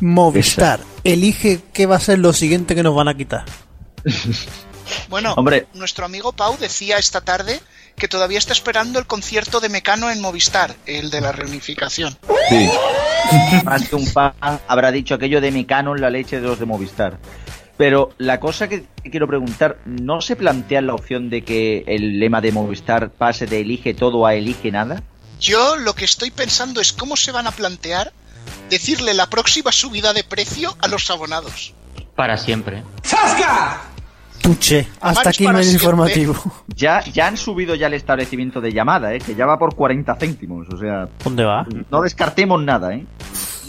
[0.01, 3.45] Movistar, elige qué va a ser lo siguiente que nos van a quitar.
[5.09, 5.67] Bueno, Hombre.
[5.73, 7.59] nuestro amigo Pau decía esta tarde
[7.95, 12.17] que todavía está esperando el concierto de Mecano en Movistar, el de la reunificación.
[12.49, 12.69] Sí.
[13.63, 14.33] Más que un pan
[14.67, 17.19] habrá dicho aquello de Mecano en la leche de los de Movistar.
[17.77, 22.19] Pero la cosa que te quiero preguntar, ¿no se plantea la opción de que el
[22.19, 25.01] lema de Movistar pase de elige todo a elige nada?
[25.39, 28.13] Yo lo que estoy pensando es cómo se van a plantear
[28.69, 31.73] decirle la próxima subida de precio a los abonados.
[32.15, 32.83] Para siempre.
[34.41, 35.83] Puche, hasta aquí medio siempre.
[35.85, 36.35] informativo.
[36.75, 39.19] Ya, ya han subido ya el establecimiento de llamada, ¿eh?
[39.19, 40.67] que ya va por 40 céntimos.
[40.73, 41.65] O sea, ¿Dónde va?
[41.89, 43.05] no descartemos nada, ¿eh?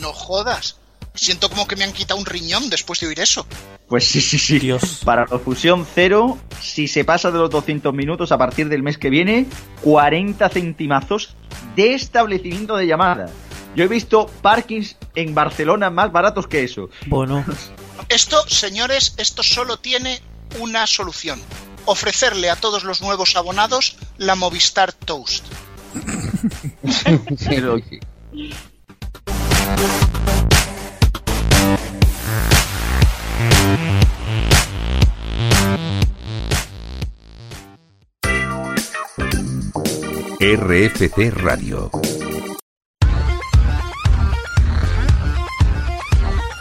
[0.01, 0.79] No jodas.
[1.15, 3.47] Siento como que me han quitado un riñón después de oír eso.
[3.87, 4.59] Pues sí, sí, sí.
[4.59, 5.03] Dios.
[5.05, 8.97] Para la fusión cero, si se pasa de los 200 minutos a partir del mes
[8.97, 9.45] que viene,
[9.83, 11.37] 40 centimazos
[11.77, 13.29] de establecimiento de llamada.
[13.77, 16.89] Yo he visto parkings en Barcelona más baratos que eso.
[17.07, 17.45] Bueno,
[18.09, 20.21] Esto, señores, esto solo tiene
[20.59, 21.41] una solución.
[21.85, 25.45] Ofrecerle a todos los nuevos abonados la Movistar Toast.
[27.39, 27.79] Sí, lo-
[40.41, 41.91] RFC Radio.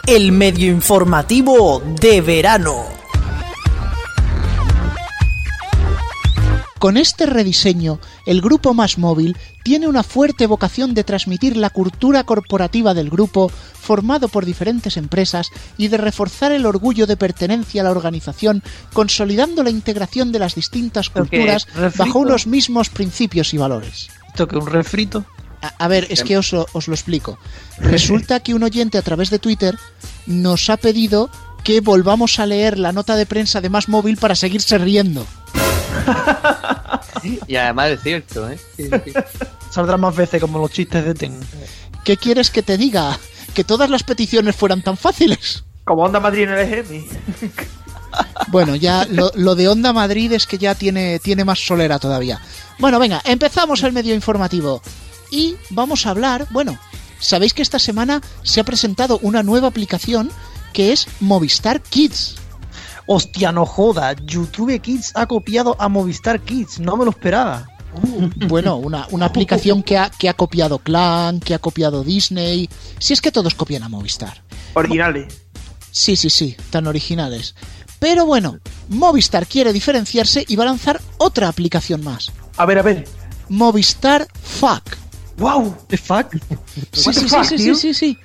[0.06, 2.84] el medio informativo de verano.
[6.82, 12.24] Con este rediseño, el grupo Más Móvil tiene una fuerte vocación de transmitir la cultura
[12.24, 15.46] corporativa del grupo, formado por diferentes empresas,
[15.78, 20.56] y de reforzar el orgullo de pertenencia a la organización, consolidando la integración de las
[20.56, 24.08] distintas ¿Pero qué, culturas bajo unos mismos principios y valores.
[24.26, 25.24] ¿Esto que un refrito?
[25.60, 27.38] A, a ver, es que os lo, os lo explico.
[27.78, 29.78] Resulta que un oyente a través de Twitter
[30.26, 31.30] nos ha pedido
[31.64, 35.26] que volvamos a leer la nota de prensa de Más Móvil para seguirse riendo.
[37.46, 38.58] Y además es cierto, ¿eh?
[38.76, 39.12] Sí, sí.
[39.70, 41.38] Saldrá más veces como los chistes de Ten.
[42.04, 43.18] ¿Qué quieres que te diga?
[43.54, 45.64] ¿Que todas las peticiones fueran tan fáciles?
[45.84, 47.04] Como Onda Madrid en el EGM.
[48.48, 52.40] Bueno, ya lo, lo de Onda Madrid es que ya tiene, tiene más solera todavía.
[52.78, 54.82] Bueno, venga, empezamos el medio informativo.
[55.30, 56.78] Y vamos a hablar, bueno,
[57.18, 60.30] sabéis que esta semana se ha presentado una nueva aplicación
[60.72, 62.36] que es Movistar Kids.
[63.06, 64.14] Hostia, no joda.
[64.14, 66.80] YouTube Kids ha copiado a Movistar Kids.
[66.80, 67.68] No me lo esperaba.
[68.48, 72.68] Bueno, una, una aplicación que ha, que ha copiado Clan, que ha copiado Disney.
[72.98, 74.42] Si es que todos copian a Movistar.
[74.74, 75.42] Originales.
[75.90, 77.54] Sí, sí, sí, tan originales.
[77.98, 78.58] Pero bueno,
[78.88, 82.32] Movistar quiere diferenciarse y va a lanzar otra aplicación más.
[82.56, 83.04] A ver, a ver.
[83.48, 84.96] Movistar Fuck.
[85.36, 85.76] ¡Wow!
[85.88, 86.32] ¿The fuck?
[86.92, 88.18] Sí, sí, sí, fuck, sí, sí, sí, sí.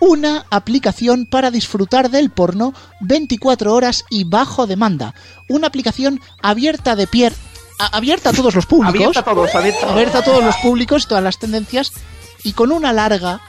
[0.00, 5.14] Una aplicación para disfrutar del porno 24 horas y bajo demanda.
[5.48, 7.32] Una aplicación abierta de pie,
[7.80, 9.92] a- abierta a todos los públicos, Abierta a todos, abierta a todos.
[9.94, 11.92] abierta a todos los públicos, todas las tendencias
[12.44, 13.40] y con una larga,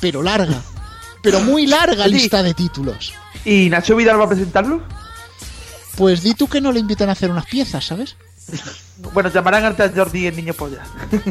[0.00, 0.62] pero larga,
[1.22, 2.10] pero muy larga Sí.
[2.12, 3.12] lista de títulos.
[3.44, 4.82] ¿Y Nacho Vidal va a presentarlo?
[5.96, 8.16] Pues di tú que no le invitan a hacer unas piezas, ¿sabes?
[9.12, 10.82] Bueno, llamarán antes a Jordi el niño polla.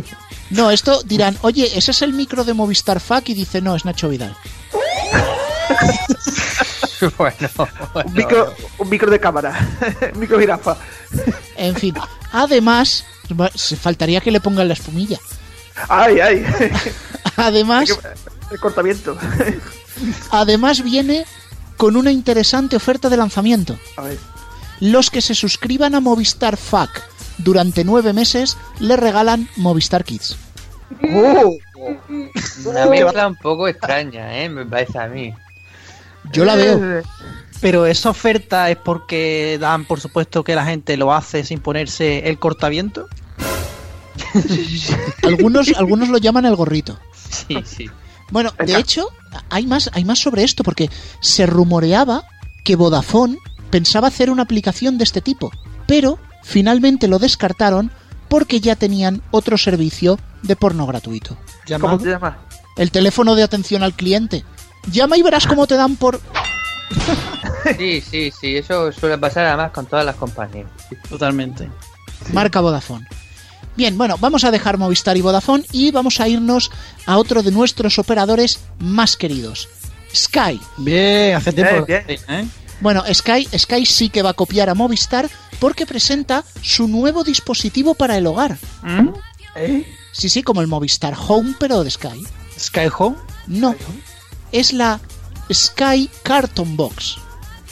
[0.50, 3.84] No, esto dirán, oye, ese es el micro de Movistar Fuck y dice, no, es
[3.84, 4.34] Nacho Vidal.
[7.18, 7.36] bueno,
[8.06, 9.68] Un micro, un micro de cámara.
[10.14, 10.78] un micro jirafa.
[11.58, 11.96] En fin,
[12.32, 13.04] además,
[13.80, 15.20] faltaría que le pongan la espumilla.
[15.90, 16.46] Ay, ay.
[17.36, 17.90] Además,
[18.50, 19.18] El cortamiento.
[20.32, 21.26] además viene
[21.76, 23.78] con una interesante oferta de lanzamiento.
[23.98, 24.18] A ver.
[24.80, 27.02] Los que se suscriban a Movistar Fuck
[27.38, 30.38] durante nueve meses le regalan Movistar Kids.
[31.14, 31.58] ¡Oh!
[32.66, 34.50] una mezcla un poco extraña, ¿eh?
[34.50, 35.34] Me parece a mí.
[36.32, 37.04] Yo la veo.
[37.62, 42.28] Pero esa oferta es porque dan por supuesto que la gente lo hace sin ponerse
[42.30, 43.08] el cortaviento.
[45.24, 47.00] Algunos, algunos lo llaman el gorrito.
[47.14, 47.90] Sí, sí.
[48.30, 49.10] Bueno, de hecho,
[49.50, 50.90] hay más, hay más sobre esto, porque
[51.22, 52.24] se rumoreaba
[52.64, 53.38] que Vodafone
[53.70, 55.52] pensaba hacer una aplicación de este tipo,
[55.88, 57.92] pero finalmente lo descartaron
[58.30, 61.38] porque ya tenían otro servicio de porno gratuito.
[61.80, 62.38] ¿Cómo se llama?
[62.76, 64.44] El teléfono de atención al cliente.
[64.92, 66.20] Llama y verás cómo te dan por...
[67.78, 70.68] Sí, sí, sí, eso suele pasar además con todas las compañías.
[71.10, 71.70] Totalmente.
[72.32, 73.06] Marca Vodafone.
[73.76, 76.72] Bien, bueno, vamos a dejar Movistar y Vodafone y vamos a irnos
[77.06, 79.68] a otro de nuestros operadores más queridos,
[80.16, 80.62] Sky.
[80.78, 81.86] Bien, hace tiempo.
[81.86, 82.20] Bien, bien.
[82.30, 82.48] ¿eh?
[82.80, 87.96] Bueno, Sky, Sky sí que va a copiar a Movistar porque presenta su nuevo dispositivo
[87.96, 88.58] para el hogar.
[88.84, 89.10] ¿Mm?
[89.56, 89.88] ¿Eh?
[90.12, 92.26] Sí, sí, como el Movistar Home, pero de Sky.
[92.60, 93.18] Sky Home.
[93.48, 93.76] No,
[94.52, 95.00] es la
[95.52, 97.18] Sky Carton Box.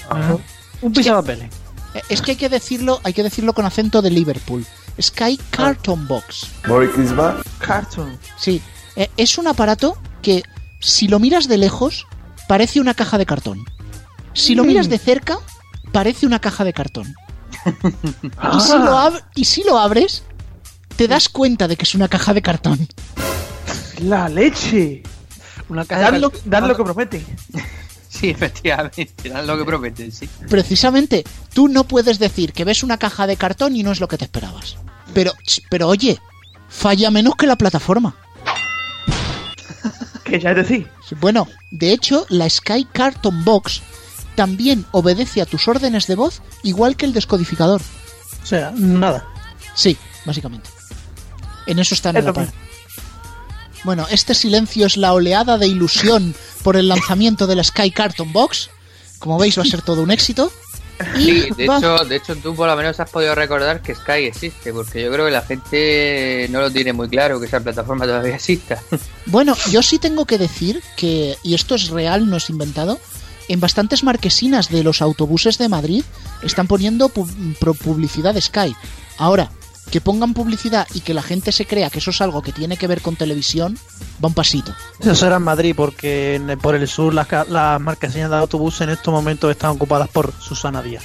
[0.10, 0.38] Ah.
[0.82, 1.50] Un pisapapeles.
[1.94, 4.65] Eh, Es que hay que decirlo, hay que decirlo con acento de Liverpool.
[5.02, 6.48] Sky Carton Box.
[6.68, 7.36] Merry Christmas.
[7.60, 8.18] Cartoon.
[8.38, 8.62] Sí,
[8.96, 10.44] eh, es un aparato que
[10.80, 12.06] si lo miras de lejos
[12.48, 13.65] parece una caja de cartón.
[14.36, 15.39] Si lo miras de cerca
[15.91, 17.13] parece una caja de cartón.
[18.54, 20.24] Y si lo, ab- y si lo abres
[20.98, 22.88] te das cuenta de que es una caja de cartón.
[24.02, 25.02] La leche.
[25.69, 27.26] Una caja Dar de lo, dar lo que promete.
[28.10, 30.30] Sí, efectivamente, dan lo que prometen, sí.
[30.50, 34.08] Precisamente, tú no puedes decir que ves una caja de cartón y no es lo
[34.08, 34.78] que te esperabas.
[35.13, 35.34] Pero,
[35.69, 36.19] pero oye,
[36.69, 38.15] falla menos que la plataforma.
[40.24, 40.88] Que ya es decir.
[41.19, 43.82] Bueno, de hecho, la Sky Carton Box
[44.36, 47.82] también obedece a tus órdenes de voz igual que el descodificador.
[48.43, 49.26] O sea, nada.
[49.76, 50.69] Sí, básicamente.
[51.67, 52.52] En eso están a Es la par.
[53.84, 58.34] Bueno, este silencio es la oleada de ilusión por el lanzamiento de la Sky Carton
[58.34, 58.69] Box.
[59.19, 60.52] Como veis, va a ser todo un éxito.
[61.17, 63.93] Y Sí, de va- hecho, de hecho tú por lo menos has podido recordar que
[63.93, 67.60] Sky existe, porque yo creo que la gente no lo tiene muy claro que esa
[67.60, 68.82] plataforma todavía exista.
[69.26, 72.98] Bueno, yo sí tengo que decir que, y esto es real, no es inventado,
[73.48, 76.04] en bastantes marquesinas de los autobuses de Madrid
[76.44, 78.76] están poniendo pu- pro- publicidad de Sky.
[79.18, 79.50] Ahora,
[79.92, 82.76] que pongan publicidad y que la gente se crea que eso es algo que tiene
[82.76, 83.78] que ver con televisión,
[84.24, 84.74] va un pasito.
[85.00, 88.82] Eso era en Madrid porque en- por el sur las, ca- las marquesinas de autobús
[88.82, 91.04] en estos momentos están ocupadas por Susana Díaz.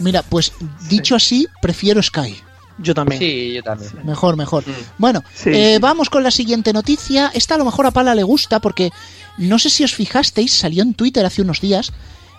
[0.00, 0.52] Mira, pues
[0.88, 2.40] dicho así, prefiero Sky.
[2.78, 3.20] Yo también.
[3.20, 3.90] Sí, yo también.
[4.04, 4.66] Mejor, mejor.
[4.66, 4.72] Mm.
[4.98, 5.80] Bueno, Sí, eh, sí.
[5.80, 7.30] vamos con la siguiente noticia.
[7.34, 8.90] Esta a lo mejor a Pala le gusta porque
[9.36, 11.92] no sé si os fijasteis, salió en Twitter hace unos días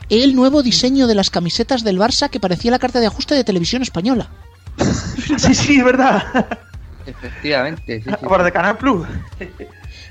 [0.10, 3.44] el nuevo diseño de las camisetas del Barça que parecía la carta de ajuste de
[3.44, 4.30] televisión española.
[5.38, 6.24] Sí, sí, es verdad.
[7.06, 8.26] Efectivamente, sí, sí.
[8.28, 9.06] Para de Canal Plus.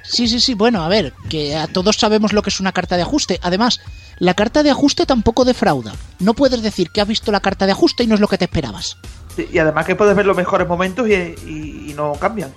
[0.05, 2.97] Sí, sí, sí, bueno, a ver, que a todos sabemos lo que es una carta
[2.97, 3.39] de ajuste.
[3.43, 3.81] Además,
[4.19, 5.93] la carta de ajuste tampoco defrauda.
[6.19, 8.39] No puedes decir que has visto la carta de ajuste y no es lo que
[8.39, 8.97] te esperabas.
[9.39, 12.53] Sí, Y además que puedes ver los mejores momentos y, y- y no cambian.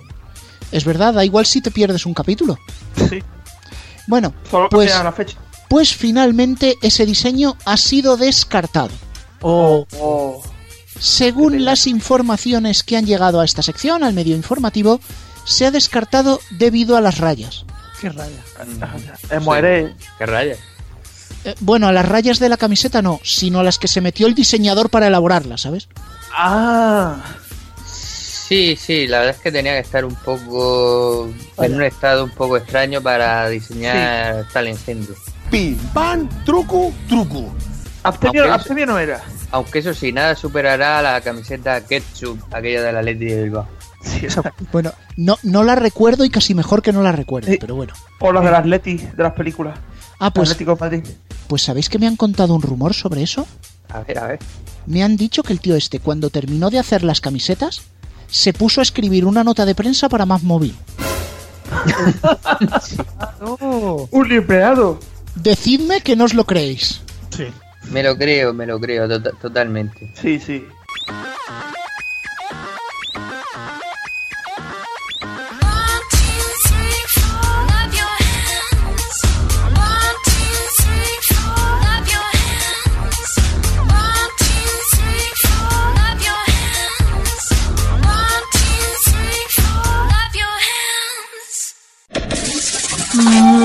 [0.70, 2.58] Es verdad, da igual si te pierdes un capítulo.
[3.08, 3.22] Sí.
[4.08, 5.38] Bueno, Solo pues, cambian la fecha.
[5.68, 8.90] pues finalmente ese diseño ha sido descartado.
[9.42, 10.42] Oh, Oh.
[10.98, 15.00] Según las informaciones que han llegado a esta sección, al medio informativo,
[15.44, 17.64] se ha descartado debido a las rayas.
[18.00, 18.42] qué raya.
[19.30, 19.94] Eh, muere.
[20.18, 20.56] Qué raya.
[21.44, 24.26] Eh, bueno, a las rayas de la camiseta no, sino a las que se metió
[24.28, 25.88] el diseñador para elaborarla, ¿sabes?
[26.34, 27.16] Ah.
[27.84, 32.30] Sí, sí, la verdad es que tenía que estar un poco en un estado un
[32.30, 35.14] poco extraño para diseñar tal incendio.
[35.50, 37.54] Pim, pam, truco, truco.
[38.02, 39.22] Abstemio, abstemio no era.
[39.52, 43.66] Aunque eso sí, nada superará la camiseta Ketchup, aquella de la Leti de Bilbao.
[44.02, 44.26] Sí.
[44.72, 47.58] Bueno, no, no la recuerdo y casi mejor que no la recuerde, Sí.
[47.60, 47.92] pero bueno.
[48.18, 49.78] O las del Atleti, de las películas.
[50.18, 51.04] Ah, pues, Atlético de Madrid.
[51.46, 53.46] pues ¿sabéis que me han contado un rumor sobre eso?
[53.90, 54.38] A ver, a ver.
[54.86, 57.82] Me han dicho que el tío este, cuando terminó de hacer las camisetas,
[58.28, 60.74] se puso a escribir una nota de prensa para Más Móvil.
[64.10, 64.98] Un empleado.
[65.34, 67.00] Decidme que no os lo creéis.
[67.30, 67.46] Sí.
[67.90, 70.12] Me lo creo, me lo creo, to- totalmente.
[70.20, 70.64] Sí, sí.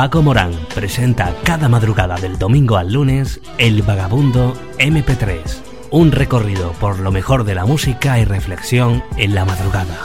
[0.00, 5.42] Paco Morán presenta cada madrugada del domingo al lunes El Vagabundo MP3,
[5.90, 9.98] un recorrido por lo mejor de la música y reflexión en la madrugada.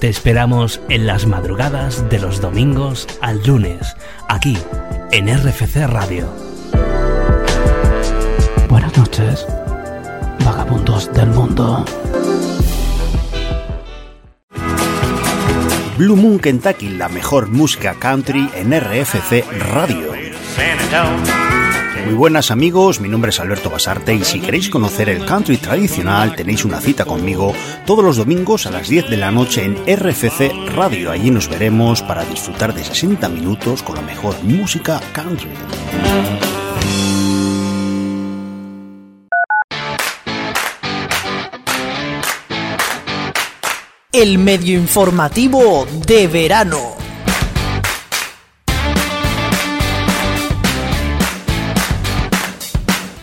[0.00, 4.58] Te esperamos en las madrugadas de los domingos al lunes, aquí
[5.12, 6.26] en RFC Radio.
[8.68, 9.46] Buenas noches,
[10.44, 11.84] vagabundos del mundo.
[16.02, 20.10] Blue Moon Kentucky, la mejor música country en RFC Radio.
[22.04, 26.34] Muy buenas amigos, mi nombre es Alberto Basarte y si queréis conocer el country tradicional
[26.34, 27.54] tenéis una cita conmigo
[27.86, 31.12] todos los domingos a las 10 de la noche en RFC Radio.
[31.12, 35.50] Allí nos veremos para disfrutar de 60 minutos con la mejor música country.
[44.12, 46.96] El medio informativo de verano.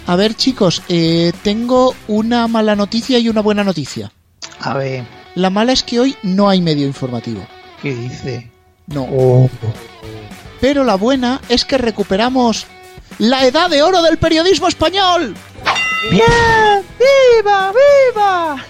[0.07, 4.11] A ver, chicos, eh, tengo una mala noticia y una buena noticia.
[4.61, 7.45] A ver, La mala es que hoy no hay medio informativo.
[7.83, 8.49] ¿qué dice?
[8.87, 9.03] No.
[9.03, 9.49] Oh.
[10.59, 12.65] Pero la buena es que recuperamos
[13.19, 15.35] la edad de oro del periodismo español.
[16.09, 16.83] ¡Bien!
[16.97, 17.71] ¡Viva!
[17.71, 18.65] ¡Viva!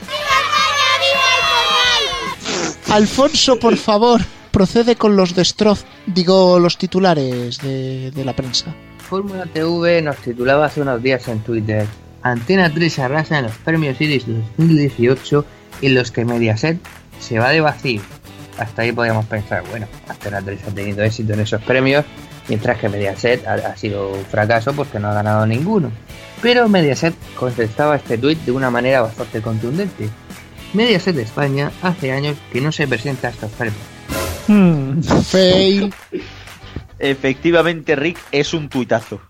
[2.91, 4.19] Alfonso, por favor,
[4.51, 8.73] procede con los destroz, digo, los titulares de, de la prensa.
[8.97, 11.85] Fórmula TV nos titulaba hace unos días en Twitter.
[12.23, 15.45] Antena 3 arrasa en los premios Iris 2018
[15.83, 16.79] en los que Mediaset
[17.19, 18.01] se va de vacío.
[18.57, 22.05] Hasta ahí podíamos pensar, bueno, Antena 3 ha tenido éxito en esos premios,
[22.47, 25.91] mientras que Mediaset ha, ha sido un fracaso porque no ha ganado ninguno.
[26.41, 30.09] Pero Mediaset contestaba este tuit de una manera bastante contundente.
[30.73, 33.81] Mediaset de España hace años que no se presenta a estos premios.
[34.47, 35.93] Hmm, fail.
[36.99, 39.21] Efectivamente, Rick es un tuitazo.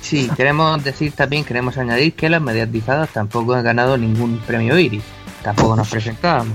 [0.00, 5.02] Sí, queremos decir también, queremos añadir que las mediatizadas tampoco han ganado ningún premio Iris.
[5.42, 6.54] Tampoco nos presentábamos.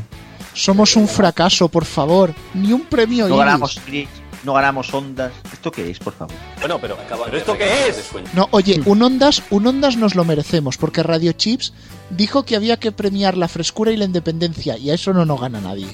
[0.54, 2.34] Somos un fracaso, por favor.
[2.54, 3.46] Ni un premio No Iris.
[3.46, 4.10] ganamos Iris,
[4.48, 5.34] no ganamos ondas.
[5.52, 6.34] ¿Esto qué es, por favor?
[6.60, 8.10] Bueno, pero, ¿pero esto qué es?
[8.34, 11.74] No, oye, un Ondas, un Ondas nos lo merecemos, porque Radio Chips
[12.10, 15.42] dijo que había que premiar la frescura y la independencia, y a eso no nos
[15.42, 15.88] gana nadie.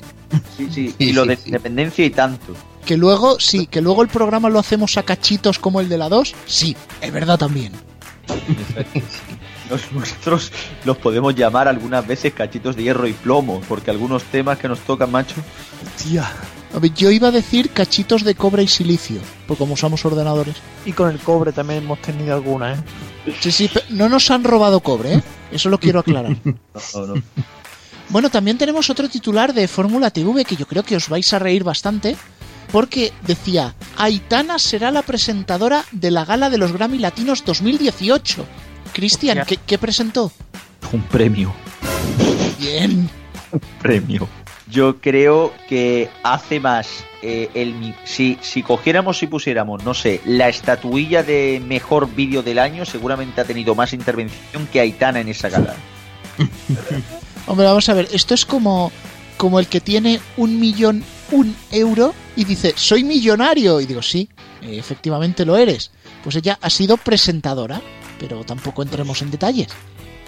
[0.55, 2.53] Sí, sí, y lo de independencia y tanto.
[2.85, 6.09] Que luego, sí, que luego el programa lo hacemos a cachitos como el de la
[6.09, 7.73] 2, sí, es verdad también.
[9.69, 10.51] Nos- Nosotros
[10.85, 14.79] los podemos llamar algunas veces cachitos de hierro y plomo, porque algunos temas que nos
[14.81, 15.35] tocan, macho.
[16.03, 16.29] Tía.
[16.75, 20.55] A ver, yo iba a decir cachitos de cobre y silicio, porque como usamos ordenadores.
[20.85, 22.77] Y con el cobre también hemos tenido alguna, ¿eh?
[23.39, 25.23] Sí, sí, pe- no nos han robado cobre, ¿eh?
[25.51, 26.35] Eso lo quiero aclarar.
[26.43, 26.55] No,
[26.95, 27.23] no, no.
[28.09, 31.39] Bueno, también tenemos otro titular de Fórmula TV que yo creo que os vais a
[31.39, 32.15] reír bastante.
[32.71, 38.45] Porque decía, Aitana será la presentadora de la gala de los Grammy Latinos 2018.
[38.93, 39.57] Cristian, Hostia.
[39.57, 40.31] ¿qué, qué presentó?
[40.91, 41.53] Un premio.
[42.59, 43.07] Bien.
[43.51, 44.27] Un premio.
[44.69, 46.87] Yo creo que hace más
[47.21, 52.59] eh, el si, si cogiéramos y pusiéramos, no sé, la estatuilla de mejor vídeo del
[52.59, 55.75] año, seguramente ha tenido más intervención que Aitana en esa gala.
[57.47, 58.91] Hombre, vamos a ver, esto es como,
[59.37, 63.81] como el que tiene un millón, un euro y dice, soy millonario.
[63.81, 64.29] Y digo, sí,
[64.61, 65.91] efectivamente lo eres.
[66.23, 67.81] Pues ella ha sido presentadora,
[68.17, 69.67] pero tampoco entremos en detalles.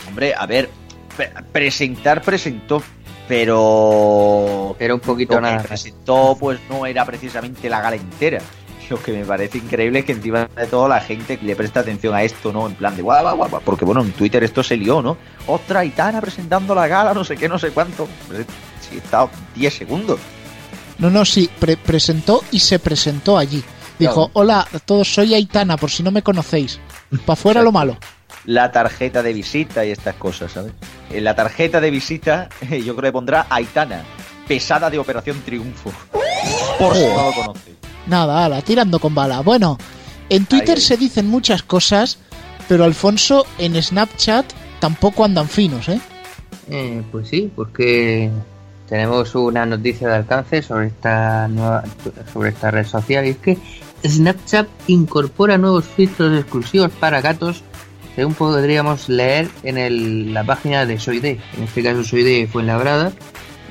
[0.10, 0.69] Hombre, a ver,
[1.15, 2.84] pre- presentar presentó,
[3.27, 5.63] pero Era un poquito lo que nada.
[5.63, 8.39] presentó pues no era precisamente la gala entera.
[8.88, 12.13] Lo que me parece increíble es que encima de todo la gente le presta atención
[12.13, 12.67] a esto, ¿no?
[12.67, 15.17] En plan de guau, guau, guau, porque bueno, en Twitter esto se lió, ¿no?
[15.47, 18.07] Otra Itana presentando la gala, no sé qué, no sé cuánto.
[18.93, 20.19] He estado 10 segundos.
[20.99, 23.63] No, no, sí, pre- presentó y se presentó allí.
[23.97, 24.29] Dijo, Claro.
[24.33, 26.79] hola a todos, soy Aitana, por si no me conocéis.
[27.25, 27.97] Pa' fuera lo malo.
[28.45, 30.73] La tarjeta de visita y estas cosas, ¿sabes?
[31.11, 34.03] En la tarjeta de visita yo creo que pondrá Aitana,
[34.47, 35.91] pesada de Operación Triunfo.
[36.79, 37.75] Por si no lo conoces.
[38.07, 39.41] Nada, ala, tirando con bala.
[39.41, 39.77] Bueno,
[40.29, 42.19] en Twitter se dicen muchas cosas,
[42.67, 44.45] pero Alfonso en Snapchat
[44.79, 45.99] tampoco andan finos, ¿eh?
[46.69, 48.31] Eh, pues sí, porque
[48.88, 51.84] tenemos una noticia de alcance sobre esta nueva,
[52.32, 53.57] sobre esta red social y es que
[54.05, 57.63] Snapchat incorpora nuevos filtros exclusivos para gatos
[58.16, 61.38] según podríamos leer en el- la página de Soide.
[61.57, 63.11] En este caso Soide fue labrada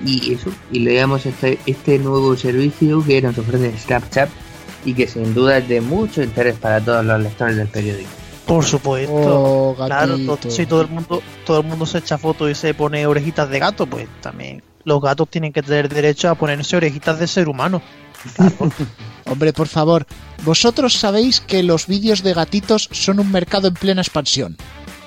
[0.04, 4.28] y eso y leíamos este, este nuevo servicio que nos ofrece Snapchat
[4.84, 8.10] y que sin duda es de mucho interés para todos los lectores del periódico.
[8.46, 9.14] Por supuesto.
[9.14, 10.16] Oh, claro,
[10.48, 13.58] si todo el mundo todo el mundo se echa fotos y se pone orejitas de
[13.58, 17.80] gato, pues también los gatos tienen que tener derecho a ponerse orejitas de ser humano.
[19.26, 20.06] Hombre, por favor,
[20.44, 24.56] vosotros sabéis que los vídeos de gatitos son un mercado en plena expansión.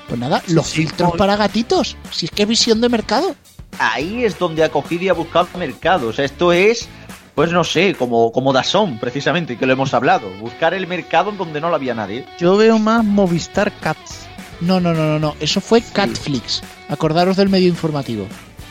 [0.08, 1.96] Pues nada, los sí, filtros por- para gatitos.
[2.12, 3.36] Si es que visión de mercado.
[3.80, 6.08] Ahí es donde ha cogido y ha buscado mercado.
[6.08, 6.88] O sea, esto es,
[7.36, 10.30] pues no sé, como, como Dazón, precisamente, que lo hemos hablado.
[10.40, 12.26] Buscar el mercado en donde no lo había nadie.
[12.40, 14.26] Yo veo más Movistar Cats.
[14.62, 15.36] No, no, no, no, no.
[15.40, 16.64] Eso fue Catflix.
[16.90, 18.26] Acordaros del medio informativo.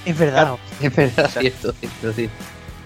[0.05, 0.57] Es verdad.
[0.81, 2.29] Es verdad, cierto, cierto, sí.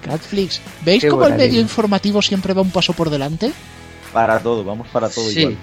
[0.00, 0.60] Catflix.
[0.84, 3.52] ¿Veis Qué cómo el medio informativo siempre va un paso por delante?
[4.12, 5.58] Para todo, vamos para todo Sí, igual.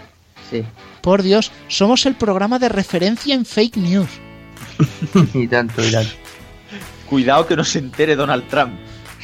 [0.50, 0.64] sí.
[1.02, 4.10] Por Dios, somos el programa de referencia en fake news.
[5.34, 6.12] y tanto, y tanto.
[7.10, 8.74] Cuidado que no se entere Donald Trump.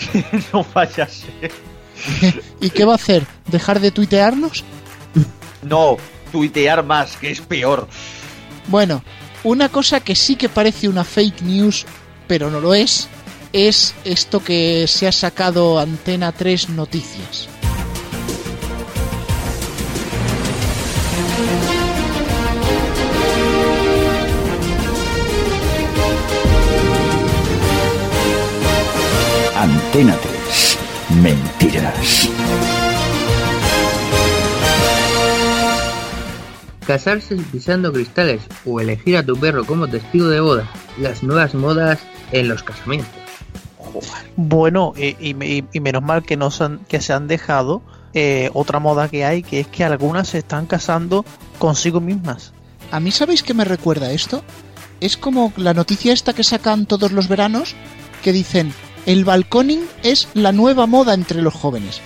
[0.54, 1.52] no vaya a ser.
[2.62, 3.26] ¿Y qué va a hacer?
[3.48, 4.64] ¿Dejar de tuitearnos?
[5.62, 5.98] No,
[6.32, 7.88] tuitear más, que es peor.
[8.68, 9.04] Bueno,
[9.44, 11.86] una cosa que sí que parece una fake news,
[12.28, 13.08] pero no lo es,
[13.54, 17.48] es esto que se ha sacado Antena 3 Noticias.
[29.56, 30.78] Antena 3.
[31.22, 32.30] Mentiras.
[36.88, 40.70] Casarse pisando cristales o elegir a tu perro como testigo de boda.
[40.98, 42.00] Las nuevas modas
[42.32, 43.23] en los casamientos.
[44.36, 47.82] Bueno, y, y- y- menos mal que, no se han, que se han dejado
[48.14, 51.26] eh, otra moda que hay, que es que algunas se están casando
[51.60, 52.54] consigo mismas.
[52.92, 54.44] ¿A mí sabéis qué me recuerda esto?
[55.00, 57.76] Es como la noticia esta que sacan todos los veranos,
[58.22, 58.74] que dicen,
[59.06, 62.02] el balconing es la nueva moda entre los jóvenes.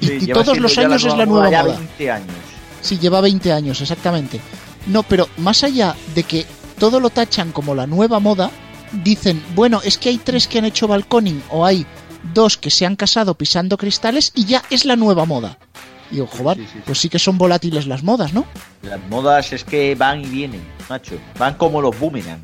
[0.00, 1.76] Y, Sí, y lleva todos los años es la nueva ya moda.
[1.78, 2.36] 20 años.
[2.82, 4.40] Sí, lleva 20 años, exactamente.
[4.86, 6.46] No, pero más allá de que
[6.78, 8.50] todo lo tachan como la nueva moda,
[9.02, 11.86] dicen, bueno, es que hay tres que han hecho balconing o hay
[12.34, 15.58] dos que se han casado pisando cristales y ya es la nueva moda.
[16.10, 18.46] Y digo, joder, pues sí que son volátiles las modas, ¿no?
[18.82, 21.16] Las modas es que van y vienen, macho.
[21.38, 22.42] Van como los boomerang.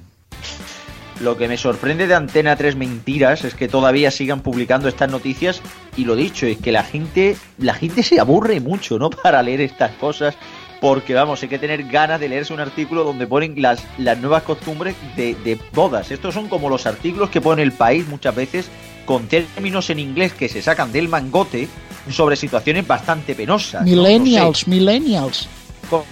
[1.21, 5.61] Lo que me sorprende de Antena 3 Mentiras es que todavía sigan publicando estas noticias
[5.97, 9.11] y lo dicho, es que la gente, la gente se aburre mucho, ¿no?
[9.23, 10.35] Para leer estas cosas,
[10.83, 14.43] porque vamos, hay que tener ganas de leerse un artículo donde ponen las, las nuevas
[14.43, 16.11] costumbres de, de bodas.
[16.11, 18.69] Estos son como los artículos que pone el país muchas veces
[19.07, 21.69] con términos en inglés que se sacan del mangote
[22.11, 23.85] sobre situaciones bastante penosas.
[23.85, 25.49] Millennials, millennials.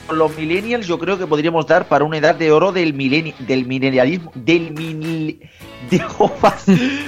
[0.06, 3.34] Con los millennials yo creo que podríamos dar para una edad de oro del mileni
[3.38, 5.40] del mineralismo del mil
[5.90, 6.02] de-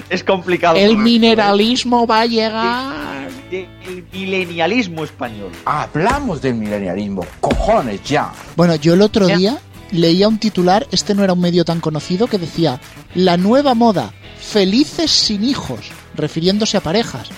[0.09, 3.29] es complicado El esto, mineralismo va a llegar.
[3.51, 3.67] ¿eh?
[3.87, 7.25] del milenialismo español Hablamos del milenialismo.
[7.41, 8.33] Cojones, ya.
[8.57, 9.59] Bueno, yo el otro día
[9.91, 12.81] leía un titular, este no era un medio tan conocido, que decía,
[13.15, 15.81] la nueva moda, felices sin hijos,
[16.15, 17.29] refiriéndose a parejas.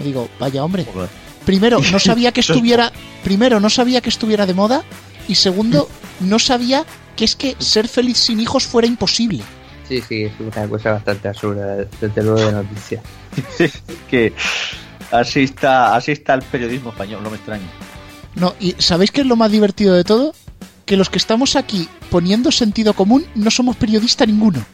[0.00, 0.86] Y digo, vaya hombre.
[1.44, 2.92] Primero, no sabía que estuviera,
[3.24, 4.82] primero, no sabía que estuviera de moda,
[5.28, 5.88] y segundo,
[6.20, 6.84] no sabía
[7.16, 9.42] que es que ser feliz sin hijos fuera imposible.
[9.88, 13.02] Sí, sí, es una cosa bastante absurda, desde luego de noticias.
[14.10, 14.32] que
[15.10, 17.66] así está así está el periodismo español no me extraña
[18.34, 20.34] No, y ¿sabéis qué es lo más divertido de todo?
[20.86, 24.64] Que los que estamos aquí poniendo sentido común no somos periodista ninguno.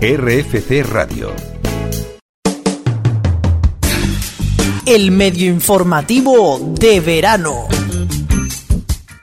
[0.00, 1.34] RFC Radio.
[4.86, 7.66] El medio informativo de verano.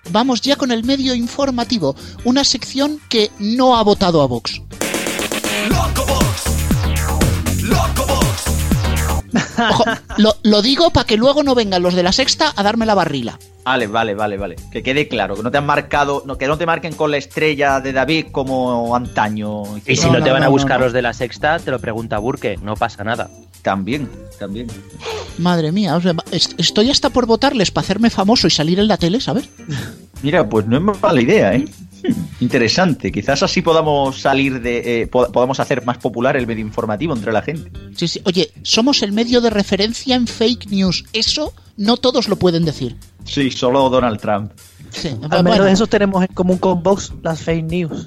[0.09, 1.95] Vamos ya con el medio informativo,
[2.25, 4.61] una sección que no ha votado a Vox.
[9.69, 9.85] Ojo,
[10.17, 12.95] lo, lo digo para que luego no vengan los de la sexta a darme la
[12.95, 13.39] barrila.
[13.65, 16.57] Vale vale vale vale que quede claro que no te han marcado no, que no
[16.57, 20.31] te marquen con la estrella de David como antaño Y si No, no, no, te
[20.31, 20.85] van no, a buscar no.
[20.85, 23.29] los de la sexta, te lo pregunta Burke, no pasa nada.
[23.63, 24.07] también
[24.39, 24.67] también
[25.39, 28.95] Madre mía, o sea, estoy hasta por votarles para hacerme famoso y salir en la
[28.97, 29.49] tele, ¿sabes?
[30.23, 31.65] Mira, pues no es mala idea, ¿eh?
[32.39, 33.11] Interesante.
[33.11, 35.01] Quizás así podamos salir de.
[35.01, 37.69] eh, po- podamos hacer más popular el medio informativo entre la gente.
[37.95, 38.21] Sí, sí.
[38.25, 41.03] Oye, somos el medio de referencia en fake news.
[41.13, 42.95] Eso no todos lo pueden decir.
[43.25, 44.51] Sí, solo Donald Trump.
[44.91, 48.05] Sí, Al bueno, menos eso tenemos en común con Vox, las fake news.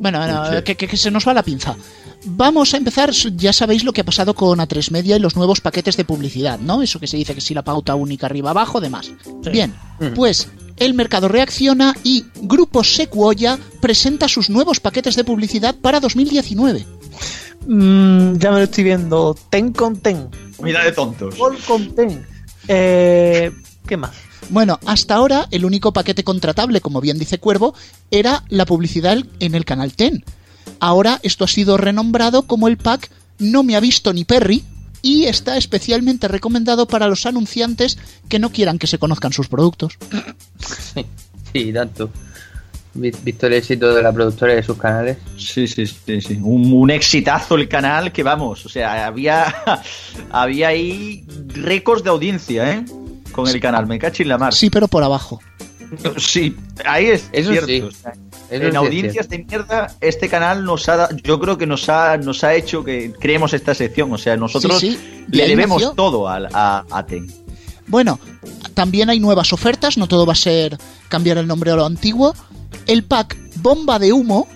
[0.00, 0.62] Bueno, bueno, Sí.
[0.64, 1.74] que, que- que se nos va la pinza.
[2.28, 5.60] Vamos a empezar, ya sabéis lo que ha pasado con A3 Media y los nuevos
[5.60, 6.82] paquetes de publicidad, ¿no?
[6.82, 9.10] Eso que se dice que si la pauta única arriba abajo, demás.
[9.50, 9.72] Bien,
[10.14, 16.84] pues el mercado reacciona y Grupo Sequoia presenta sus nuevos paquetes de publicidad para 2019.
[17.66, 19.36] Mm, ya me lo estoy viendo.
[19.48, 20.28] Ten con ten.
[20.60, 21.36] Mira de tontos.
[21.38, 22.26] Gol con ten.
[22.68, 23.52] Eh,
[23.86, 24.12] ¿Qué más?
[24.50, 27.74] Bueno, hasta ahora el único paquete contratable, como bien dice Cuervo,
[28.10, 30.24] era la publicidad en el canal TEN.
[30.80, 34.64] Ahora esto ha sido renombrado como el pack No me ha visto ni Perry
[35.02, 39.98] y está especialmente recomendado para los anunciantes que no quieran que se conozcan sus productos.
[41.52, 42.10] Sí, tanto.
[42.94, 45.18] Vi- Visto el éxito de la productora y de sus canales.
[45.36, 46.38] Sí, sí, sí, sí.
[46.42, 49.54] Un, un exitazo el canal que vamos, o sea, había
[50.30, 52.84] había ahí récords de audiencia, ¿eh?
[53.32, 54.54] Con el canal, me cacho en la mar.
[54.54, 55.40] Sí, pero por abajo.
[56.18, 57.66] Sí, ahí es Eso cierto.
[57.68, 57.80] sí.
[57.80, 58.12] o sea,
[58.50, 62.16] Eso en sí audiencias de mierda, este canal nos ha, yo creo que nos ha,
[62.16, 64.12] nos ha hecho que creemos esta sección.
[64.12, 65.94] O sea, nosotros Sí, sí, de le debemos nació.
[65.94, 67.32] todo al- a, a TEN.
[67.86, 68.18] Bueno,
[68.74, 70.76] también hay nuevas ofertas, no todo va a ser
[71.08, 72.34] cambiar el nombre a lo antiguo.
[72.86, 74.48] El pack Bomba de Humo,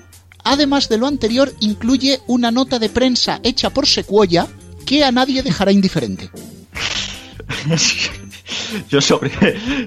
[0.43, 4.49] además de lo anterior, incluye una nota de prensa hecha por Sequoia
[4.85, 6.29] que a nadie dejará indiferente.
[8.89, 9.31] Yo sobre,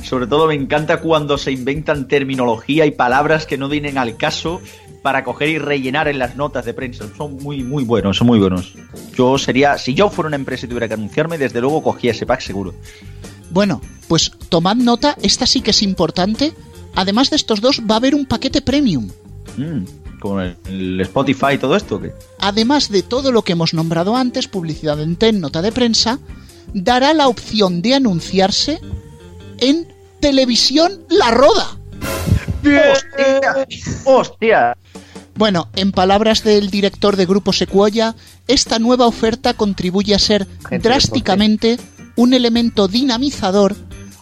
[0.03, 4.61] sobre todo me encanta cuando se inventan terminología y palabras que no vienen al caso
[5.03, 7.05] para coger y rellenar en las notas de prensa.
[7.17, 8.73] Son muy, muy buenos, son muy buenos.
[9.15, 12.25] Yo sería, si yo fuera una empresa y tuviera que anunciarme, desde luego cogía ese
[12.25, 12.73] pack seguro.
[13.51, 16.53] Bueno, pues tomad nota, esta sí que es importante.
[16.95, 19.09] Además de estos dos, va a haber un paquete premium.
[19.57, 19.83] Mm,
[20.19, 22.01] como el, el Spotify y todo esto.
[22.01, 22.13] ¿qué?
[22.39, 26.19] Además de todo lo que hemos nombrado antes, publicidad en TEN, nota de prensa,
[26.73, 28.79] dará la opción de anunciarse
[29.59, 29.87] en
[30.19, 31.77] televisión La Roda.
[32.63, 33.67] ¡Hostia!
[34.05, 34.77] ¡Hostia!
[35.35, 38.15] Bueno, en palabras del director de Grupo Sequoia,
[38.47, 41.77] esta nueva oferta contribuye a ser Gente drásticamente
[42.15, 43.75] un elemento dinamizador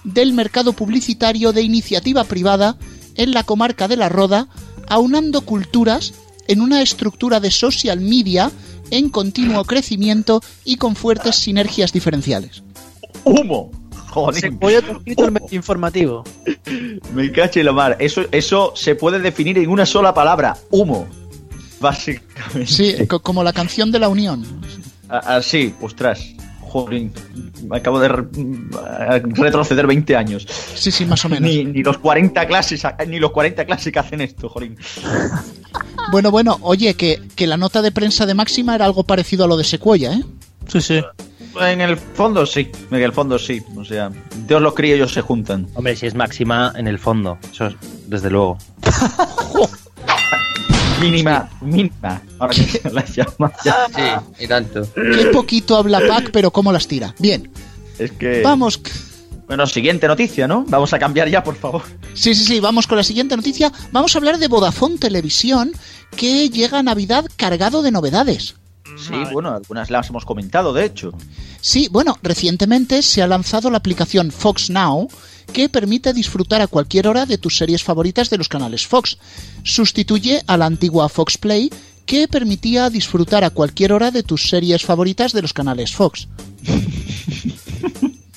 [0.03, 2.77] del mercado publicitario de iniciativa privada
[3.15, 4.47] en la comarca de La Roda,
[4.87, 6.13] aunando culturas
[6.47, 8.51] en una estructura de social media
[8.91, 12.61] en continuo crecimiento y con fuertes sinergias diferenciales.
[13.23, 13.71] ¡Humo!
[14.09, 14.41] Joder.
[14.41, 16.23] Se voy a escrito el medio informativo.
[17.15, 17.95] Me caché la mar.
[17.99, 20.57] Eso, eso se puede definir en una sola palabra.
[20.69, 21.07] Humo.
[21.79, 22.67] Básicamente.
[22.67, 24.45] Sí, co- como la canción de la Unión.
[25.09, 26.19] Ah, ah, sí, ostras.
[26.71, 27.09] Joder,
[27.67, 30.47] me acabo de retroceder 20 años.
[30.73, 31.43] Sí, sí, más o menos.
[31.49, 34.71] Ni, ni los 40 clases, ni los 40 clases que hacen esto, joder.
[36.13, 39.47] Bueno, bueno, oye, que, que la nota de prensa de Máxima era algo parecido a
[39.49, 40.23] lo de Sequoia, ¿eh?
[40.69, 41.01] Sí, sí.
[41.59, 43.61] En el fondo sí, en el fondo sí.
[43.75, 44.09] O sea,
[44.47, 45.67] Dios los cría y ellos se juntan.
[45.73, 47.75] Hombre, si es máxima en el fondo, eso es,
[48.07, 48.57] desde luego.
[51.01, 52.21] Mínima, mínima.
[52.39, 53.51] Ahora que se la llama.
[53.65, 53.87] ya.
[53.95, 54.87] Sí, y tanto.
[54.93, 57.13] Qué poquito habla Pac, pero cómo las tira.
[57.19, 57.49] Bien,
[57.99, 58.41] Es que.
[58.41, 58.79] vamos.
[59.47, 60.63] Bueno, siguiente noticia, ¿no?
[60.69, 61.81] Vamos a cambiar ya, por favor.
[62.13, 63.69] Sí, sí, sí, vamos con la siguiente noticia.
[63.91, 65.73] Vamos a hablar de Vodafone Televisión,
[66.15, 68.55] que llega a Navidad cargado de novedades.
[68.97, 71.11] Sí, bueno, algunas las hemos comentado, de hecho.
[71.59, 75.09] Sí, bueno, recientemente se ha lanzado la aplicación Fox Now,
[75.51, 79.17] que permite disfrutar a cualquier hora de tus series favoritas de los canales Fox.
[79.63, 81.69] Sustituye a la antigua Fox Play,
[82.05, 86.27] que permitía disfrutar a cualquier hora de tus series favoritas de los canales Fox.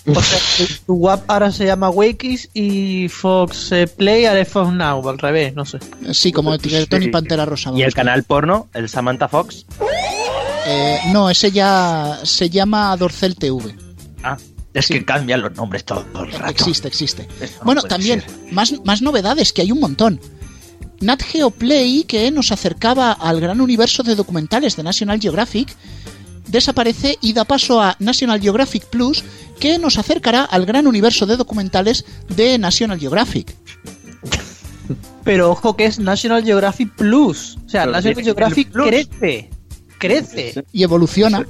[0.07, 0.39] O sea,
[0.85, 5.19] tu- WAP ahora se llama Wakis y Fox eh, Play ahora es Fox Now, al
[5.19, 5.79] revés, no sé.
[6.13, 7.73] Sí, como etiquetón y Pantera Rosa.
[7.75, 9.65] Y el canal porno, el Samantha Fox.
[10.67, 13.75] Eh, no, ese ya se llama Dorcel TV.
[14.23, 14.37] Ah,
[14.75, 16.51] Es que cambian los nombres todo el rato.
[16.51, 17.29] Existe, existe.
[17.41, 18.53] No Bueno, también, ser.
[18.53, 20.21] más, más novedades, que hay un montón.
[21.01, 25.75] Nat Geo Play, que nos acercaba al gran universo de documentales de National Geographic,
[26.49, 29.25] desaparece y da paso a National Geographic Plus,
[29.61, 33.55] que nos acercará al gran universo de documentales de National Geographic.
[35.25, 37.57] Pero ojo que es National Geographic Plus.
[37.65, 39.51] O sea, Pero National Geographic crece.
[39.99, 40.65] Crece.
[40.73, 41.47] Y evoluciona.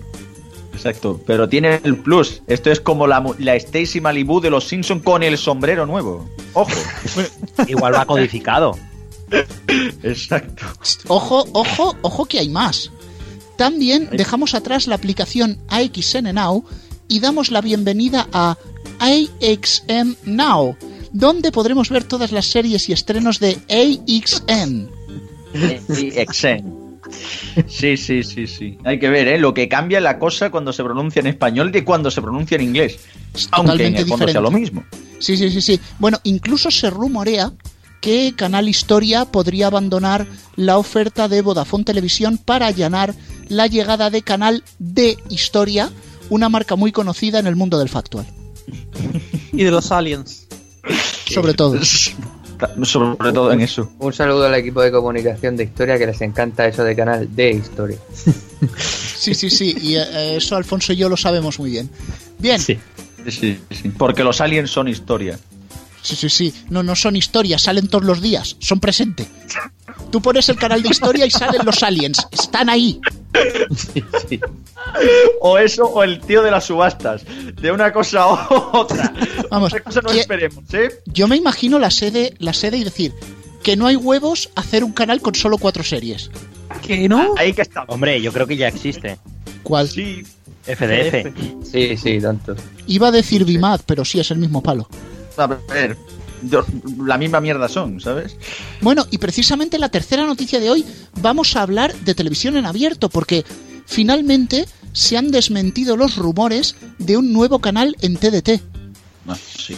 [0.74, 2.42] Exacto, pero tiene el plus.
[2.46, 6.28] Esto es como la, mu- la Stacy Malibu de los Simpson con el sombrero nuevo.
[6.52, 6.70] Ojo.
[7.68, 8.76] igual va codificado.
[10.02, 10.64] Exacto.
[11.08, 12.90] Ojo, ojo, ojo que hay más.
[13.56, 16.64] También dejamos atrás la aplicación AXN Now
[17.08, 18.56] y damos la bienvenida a
[18.98, 20.76] AXN Now,
[21.12, 24.90] donde podremos ver todas las series y estrenos de AXN.
[26.16, 26.73] Exen.
[27.66, 28.78] Sí, sí, sí, sí.
[28.84, 29.38] Hay que ver, ¿eh?
[29.38, 32.62] Lo que cambia la cosa cuando se pronuncia en español de cuando se pronuncia en
[32.62, 32.98] inglés.
[33.52, 34.84] Aunque en el fondo sea lo mismo.
[35.18, 35.80] Sí, sí, sí, sí.
[35.98, 37.52] Bueno, incluso se rumorea
[38.00, 43.14] que Canal Historia podría abandonar la oferta de Vodafone Televisión para allanar
[43.48, 45.90] la llegada de Canal de Historia,
[46.28, 48.26] una marca muy conocida en el mundo del factual.
[49.52, 50.46] Y de los aliens.
[51.32, 51.78] sobre todo.
[52.82, 53.90] Sobre todo en eso.
[53.98, 57.50] Un saludo al equipo de comunicación de historia que les encanta eso de canal de
[57.50, 57.98] historia.
[59.16, 61.88] Sí, sí, sí, y eh, eso Alfonso y yo lo sabemos muy bien.
[62.38, 62.58] Bien.
[62.58, 62.78] Sí,
[63.28, 63.88] sí, sí.
[63.96, 65.38] Porque los aliens son historia.
[66.02, 66.54] Sí, sí, sí.
[66.68, 69.26] No, no son historias, salen todos los días, son presente.
[70.14, 73.00] Tú pones el canal de historia y salen los aliens, están ahí.
[75.40, 77.24] O eso, o el tío de las subastas.
[77.60, 78.48] De una cosa a
[78.78, 79.12] otra.
[79.50, 81.00] Vamos, Otra cosa no que- esperemos, ¿eh?
[81.06, 83.12] Yo me imagino la sede, la sede y decir
[83.64, 86.30] que no hay huevos hacer un canal con solo cuatro series.
[86.86, 87.34] ¿Que no?
[87.36, 87.82] Ahí que está.
[87.88, 89.18] Hombre, yo creo que ya existe.
[89.64, 89.88] ¿Cuál?
[89.88, 90.22] Sí.
[90.64, 91.34] FDF.
[91.72, 92.54] Sí, sí, tanto.
[92.86, 94.88] Iba a decir Bimad, pero sí es el mismo palo.
[95.36, 95.96] A ver,
[97.04, 98.36] la misma mierda son, ¿sabes?
[98.80, 100.84] Bueno, y precisamente la tercera noticia de hoy
[101.20, 103.44] vamos a hablar de televisión en abierto, porque
[103.86, 108.62] finalmente se han desmentido los rumores de un nuevo canal en TDT.
[109.28, 109.76] Ah, sí.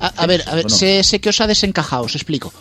[0.00, 0.76] A, a ver, a ver, Bueno.
[0.76, 2.52] sé, sé que os ha desencajado, os explico.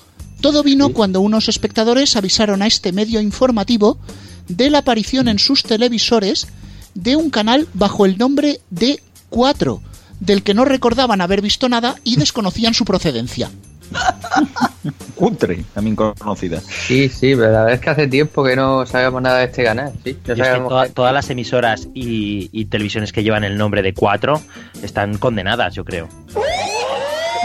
[0.41, 3.99] Todo vino cuando unos espectadores avisaron a este medio informativo
[4.47, 6.47] de la aparición en sus televisores
[6.95, 9.82] de un canal bajo el nombre de 4,
[10.22, 13.52] del que no recordaban haber visto nada y desconocían su procedencia.
[15.16, 16.62] Cutre, también conocida.
[16.62, 19.64] Sí, sí, pero la verdad es que hace tiempo que no sabemos nada de este
[19.66, 19.92] canal.
[20.04, 23.82] Sí, no Y es que todas las emisoras y, y televisiones que llevan el nombre
[23.82, 24.42] de 4
[24.82, 26.08] están condenadas, yo creo.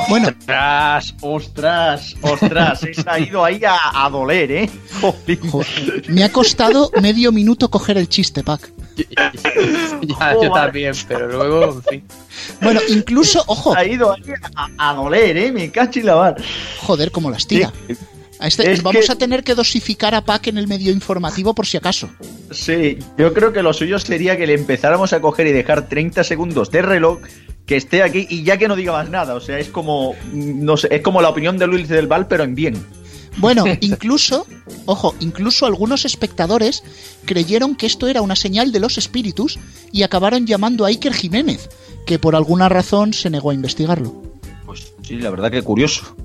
[0.09, 2.81] Bueno, Ostras, ostras, ostras.
[2.93, 4.71] Se ha ido ahí a, a doler, ¿eh?
[5.01, 6.05] Joder.
[6.09, 8.71] me ha costado medio minuto coger el chiste, Pac.
[10.03, 12.05] ya, yo también, pero luego, en fin.
[12.61, 14.23] Bueno, incluso, ojo, ha ido ahí
[14.55, 15.53] a, a doler, ¿eh?
[15.53, 16.37] Me cacho y la mar.
[16.81, 17.73] joder, como las tira.
[18.39, 21.55] A este- Es vamos que- a tener que dosificar a Pac en el medio informativo
[21.55, 22.09] por si acaso.
[22.51, 26.23] Sí, yo creo que lo suyo sería que le empezáramos a coger y dejar 30
[26.23, 27.19] segundos de reloj
[27.65, 29.35] que esté aquí y ya que no diga más nada.
[29.35, 32.27] O sea, es como, mm, no sé, es como la opinión de Luis del Val,
[32.29, 32.75] pero en bien.
[33.37, 34.47] Bueno, incluso,
[34.87, 36.83] ojo, incluso algunos espectadores
[37.25, 39.59] creyeron que esto era una señal de los espíritus
[39.93, 41.69] y acabaron llamando a Iker Jiménez,
[42.07, 44.23] que por alguna razón se negó a investigarlo.
[44.65, 46.17] Pues sí, la verdad que curioso.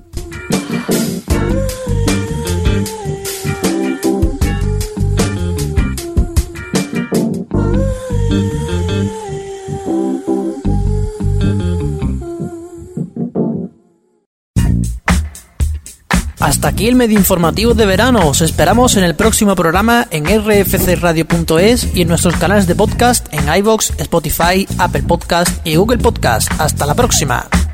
[16.52, 18.28] Hasta aquí el medio informativo de verano.
[18.28, 23.48] Os esperamos en el próximo programa en rfcradio.es y en nuestros canales de podcast en
[23.60, 26.52] iVoox, Spotify, Apple Podcast y Google Podcast.
[26.60, 27.71] Hasta la próxima.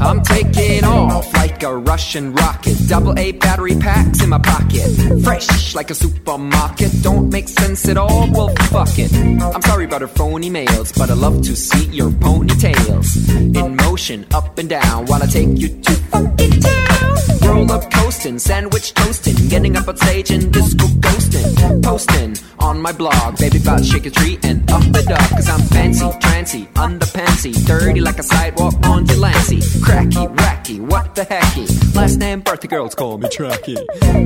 [0.00, 2.76] I'm taking off like a Russian rocket.
[2.86, 4.88] Double A battery packs in my pocket.
[5.24, 6.92] Fresh like a supermarket.
[7.02, 8.30] Don't make sense at all.
[8.30, 9.12] Well, fuck it.
[9.14, 13.16] I'm sorry about her phony mails, but I love to see your ponytails
[13.56, 17.37] in motion, up and down, while I take you to funky town.
[17.68, 21.82] Roll up coasting, sandwich toasting, getting up on stage and disco ghosting.
[21.82, 25.30] Posting on my blog, baby, about shake a tree and up the dog.
[25.30, 29.60] Cause I'm fancy, trancy, underpantsy, dirty like a sidewalk on Delancey.
[29.82, 31.94] Cracky, wacky, what the hecky?
[31.94, 33.76] Last name, birthday girls call me Tracky.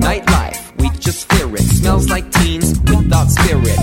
[0.00, 1.62] Nightlife, we just fear it.
[1.62, 3.76] Smells like teens without spirit.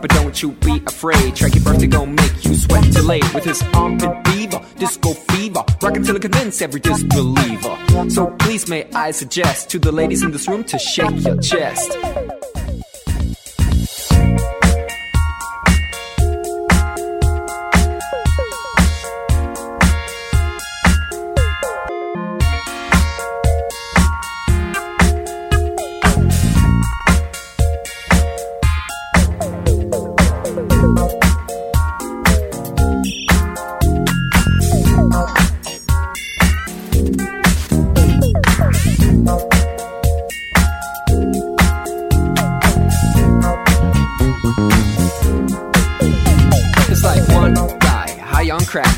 [0.00, 4.12] But don't you be afraid, Tracky birthday gon' make you sweat late with his armpit
[4.24, 7.76] beaver, disco fever, rockin' till it convince every disbeliever.
[8.08, 11.96] So please may I suggest to the ladies in this room to shake your chest.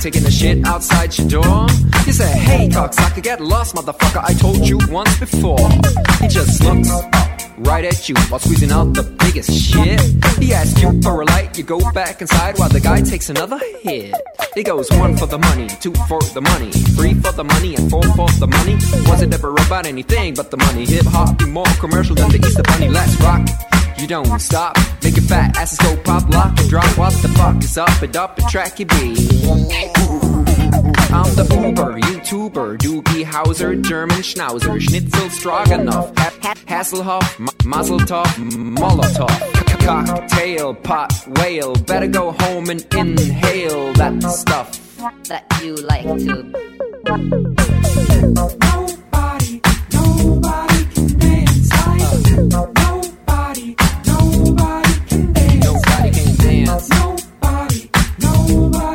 [0.02, 1.66] Taking a shit outside your door.
[2.04, 4.20] He said, Hey, cocksucker, get lost, motherfucker.
[4.24, 5.68] I told you once before.
[6.20, 6.90] He just looks
[7.58, 10.00] right at you while squeezing out the biggest shit.
[10.42, 13.60] He asks you for a light, you go back inside while the guy takes another
[13.80, 14.12] hit.
[14.56, 17.88] He goes one for the money, two for the money, three for the money, and
[17.88, 18.74] four for the money.
[19.08, 20.84] Wasn't ever about anything but the money.
[20.84, 22.88] Hip hop be more commercial than the Easter Bunny.
[22.88, 23.46] Let's rock
[24.02, 24.76] you don't stop.
[25.02, 26.98] Make it fat, asses go pop, lock and drop.
[26.98, 29.14] What the fuck is up and up the track you be?
[31.14, 38.26] I'm the Uber, YouTuber, Doogie Hauser, German Schnauzer, Schnitzel Stroganoff, Hasselhoff, M- Mazeltov,
[38.76, 41.74] Molotov cocktail, pot, whale.
[41.74, 44.78] Better go home and inhale that stuff
[45.28, 46.42] that you like to.
[48.28, 49.60] Nobody,
[49.92, 51.70] nobody can dance
[52.52, 52.81] like.
[58.48, 58.91] Bye.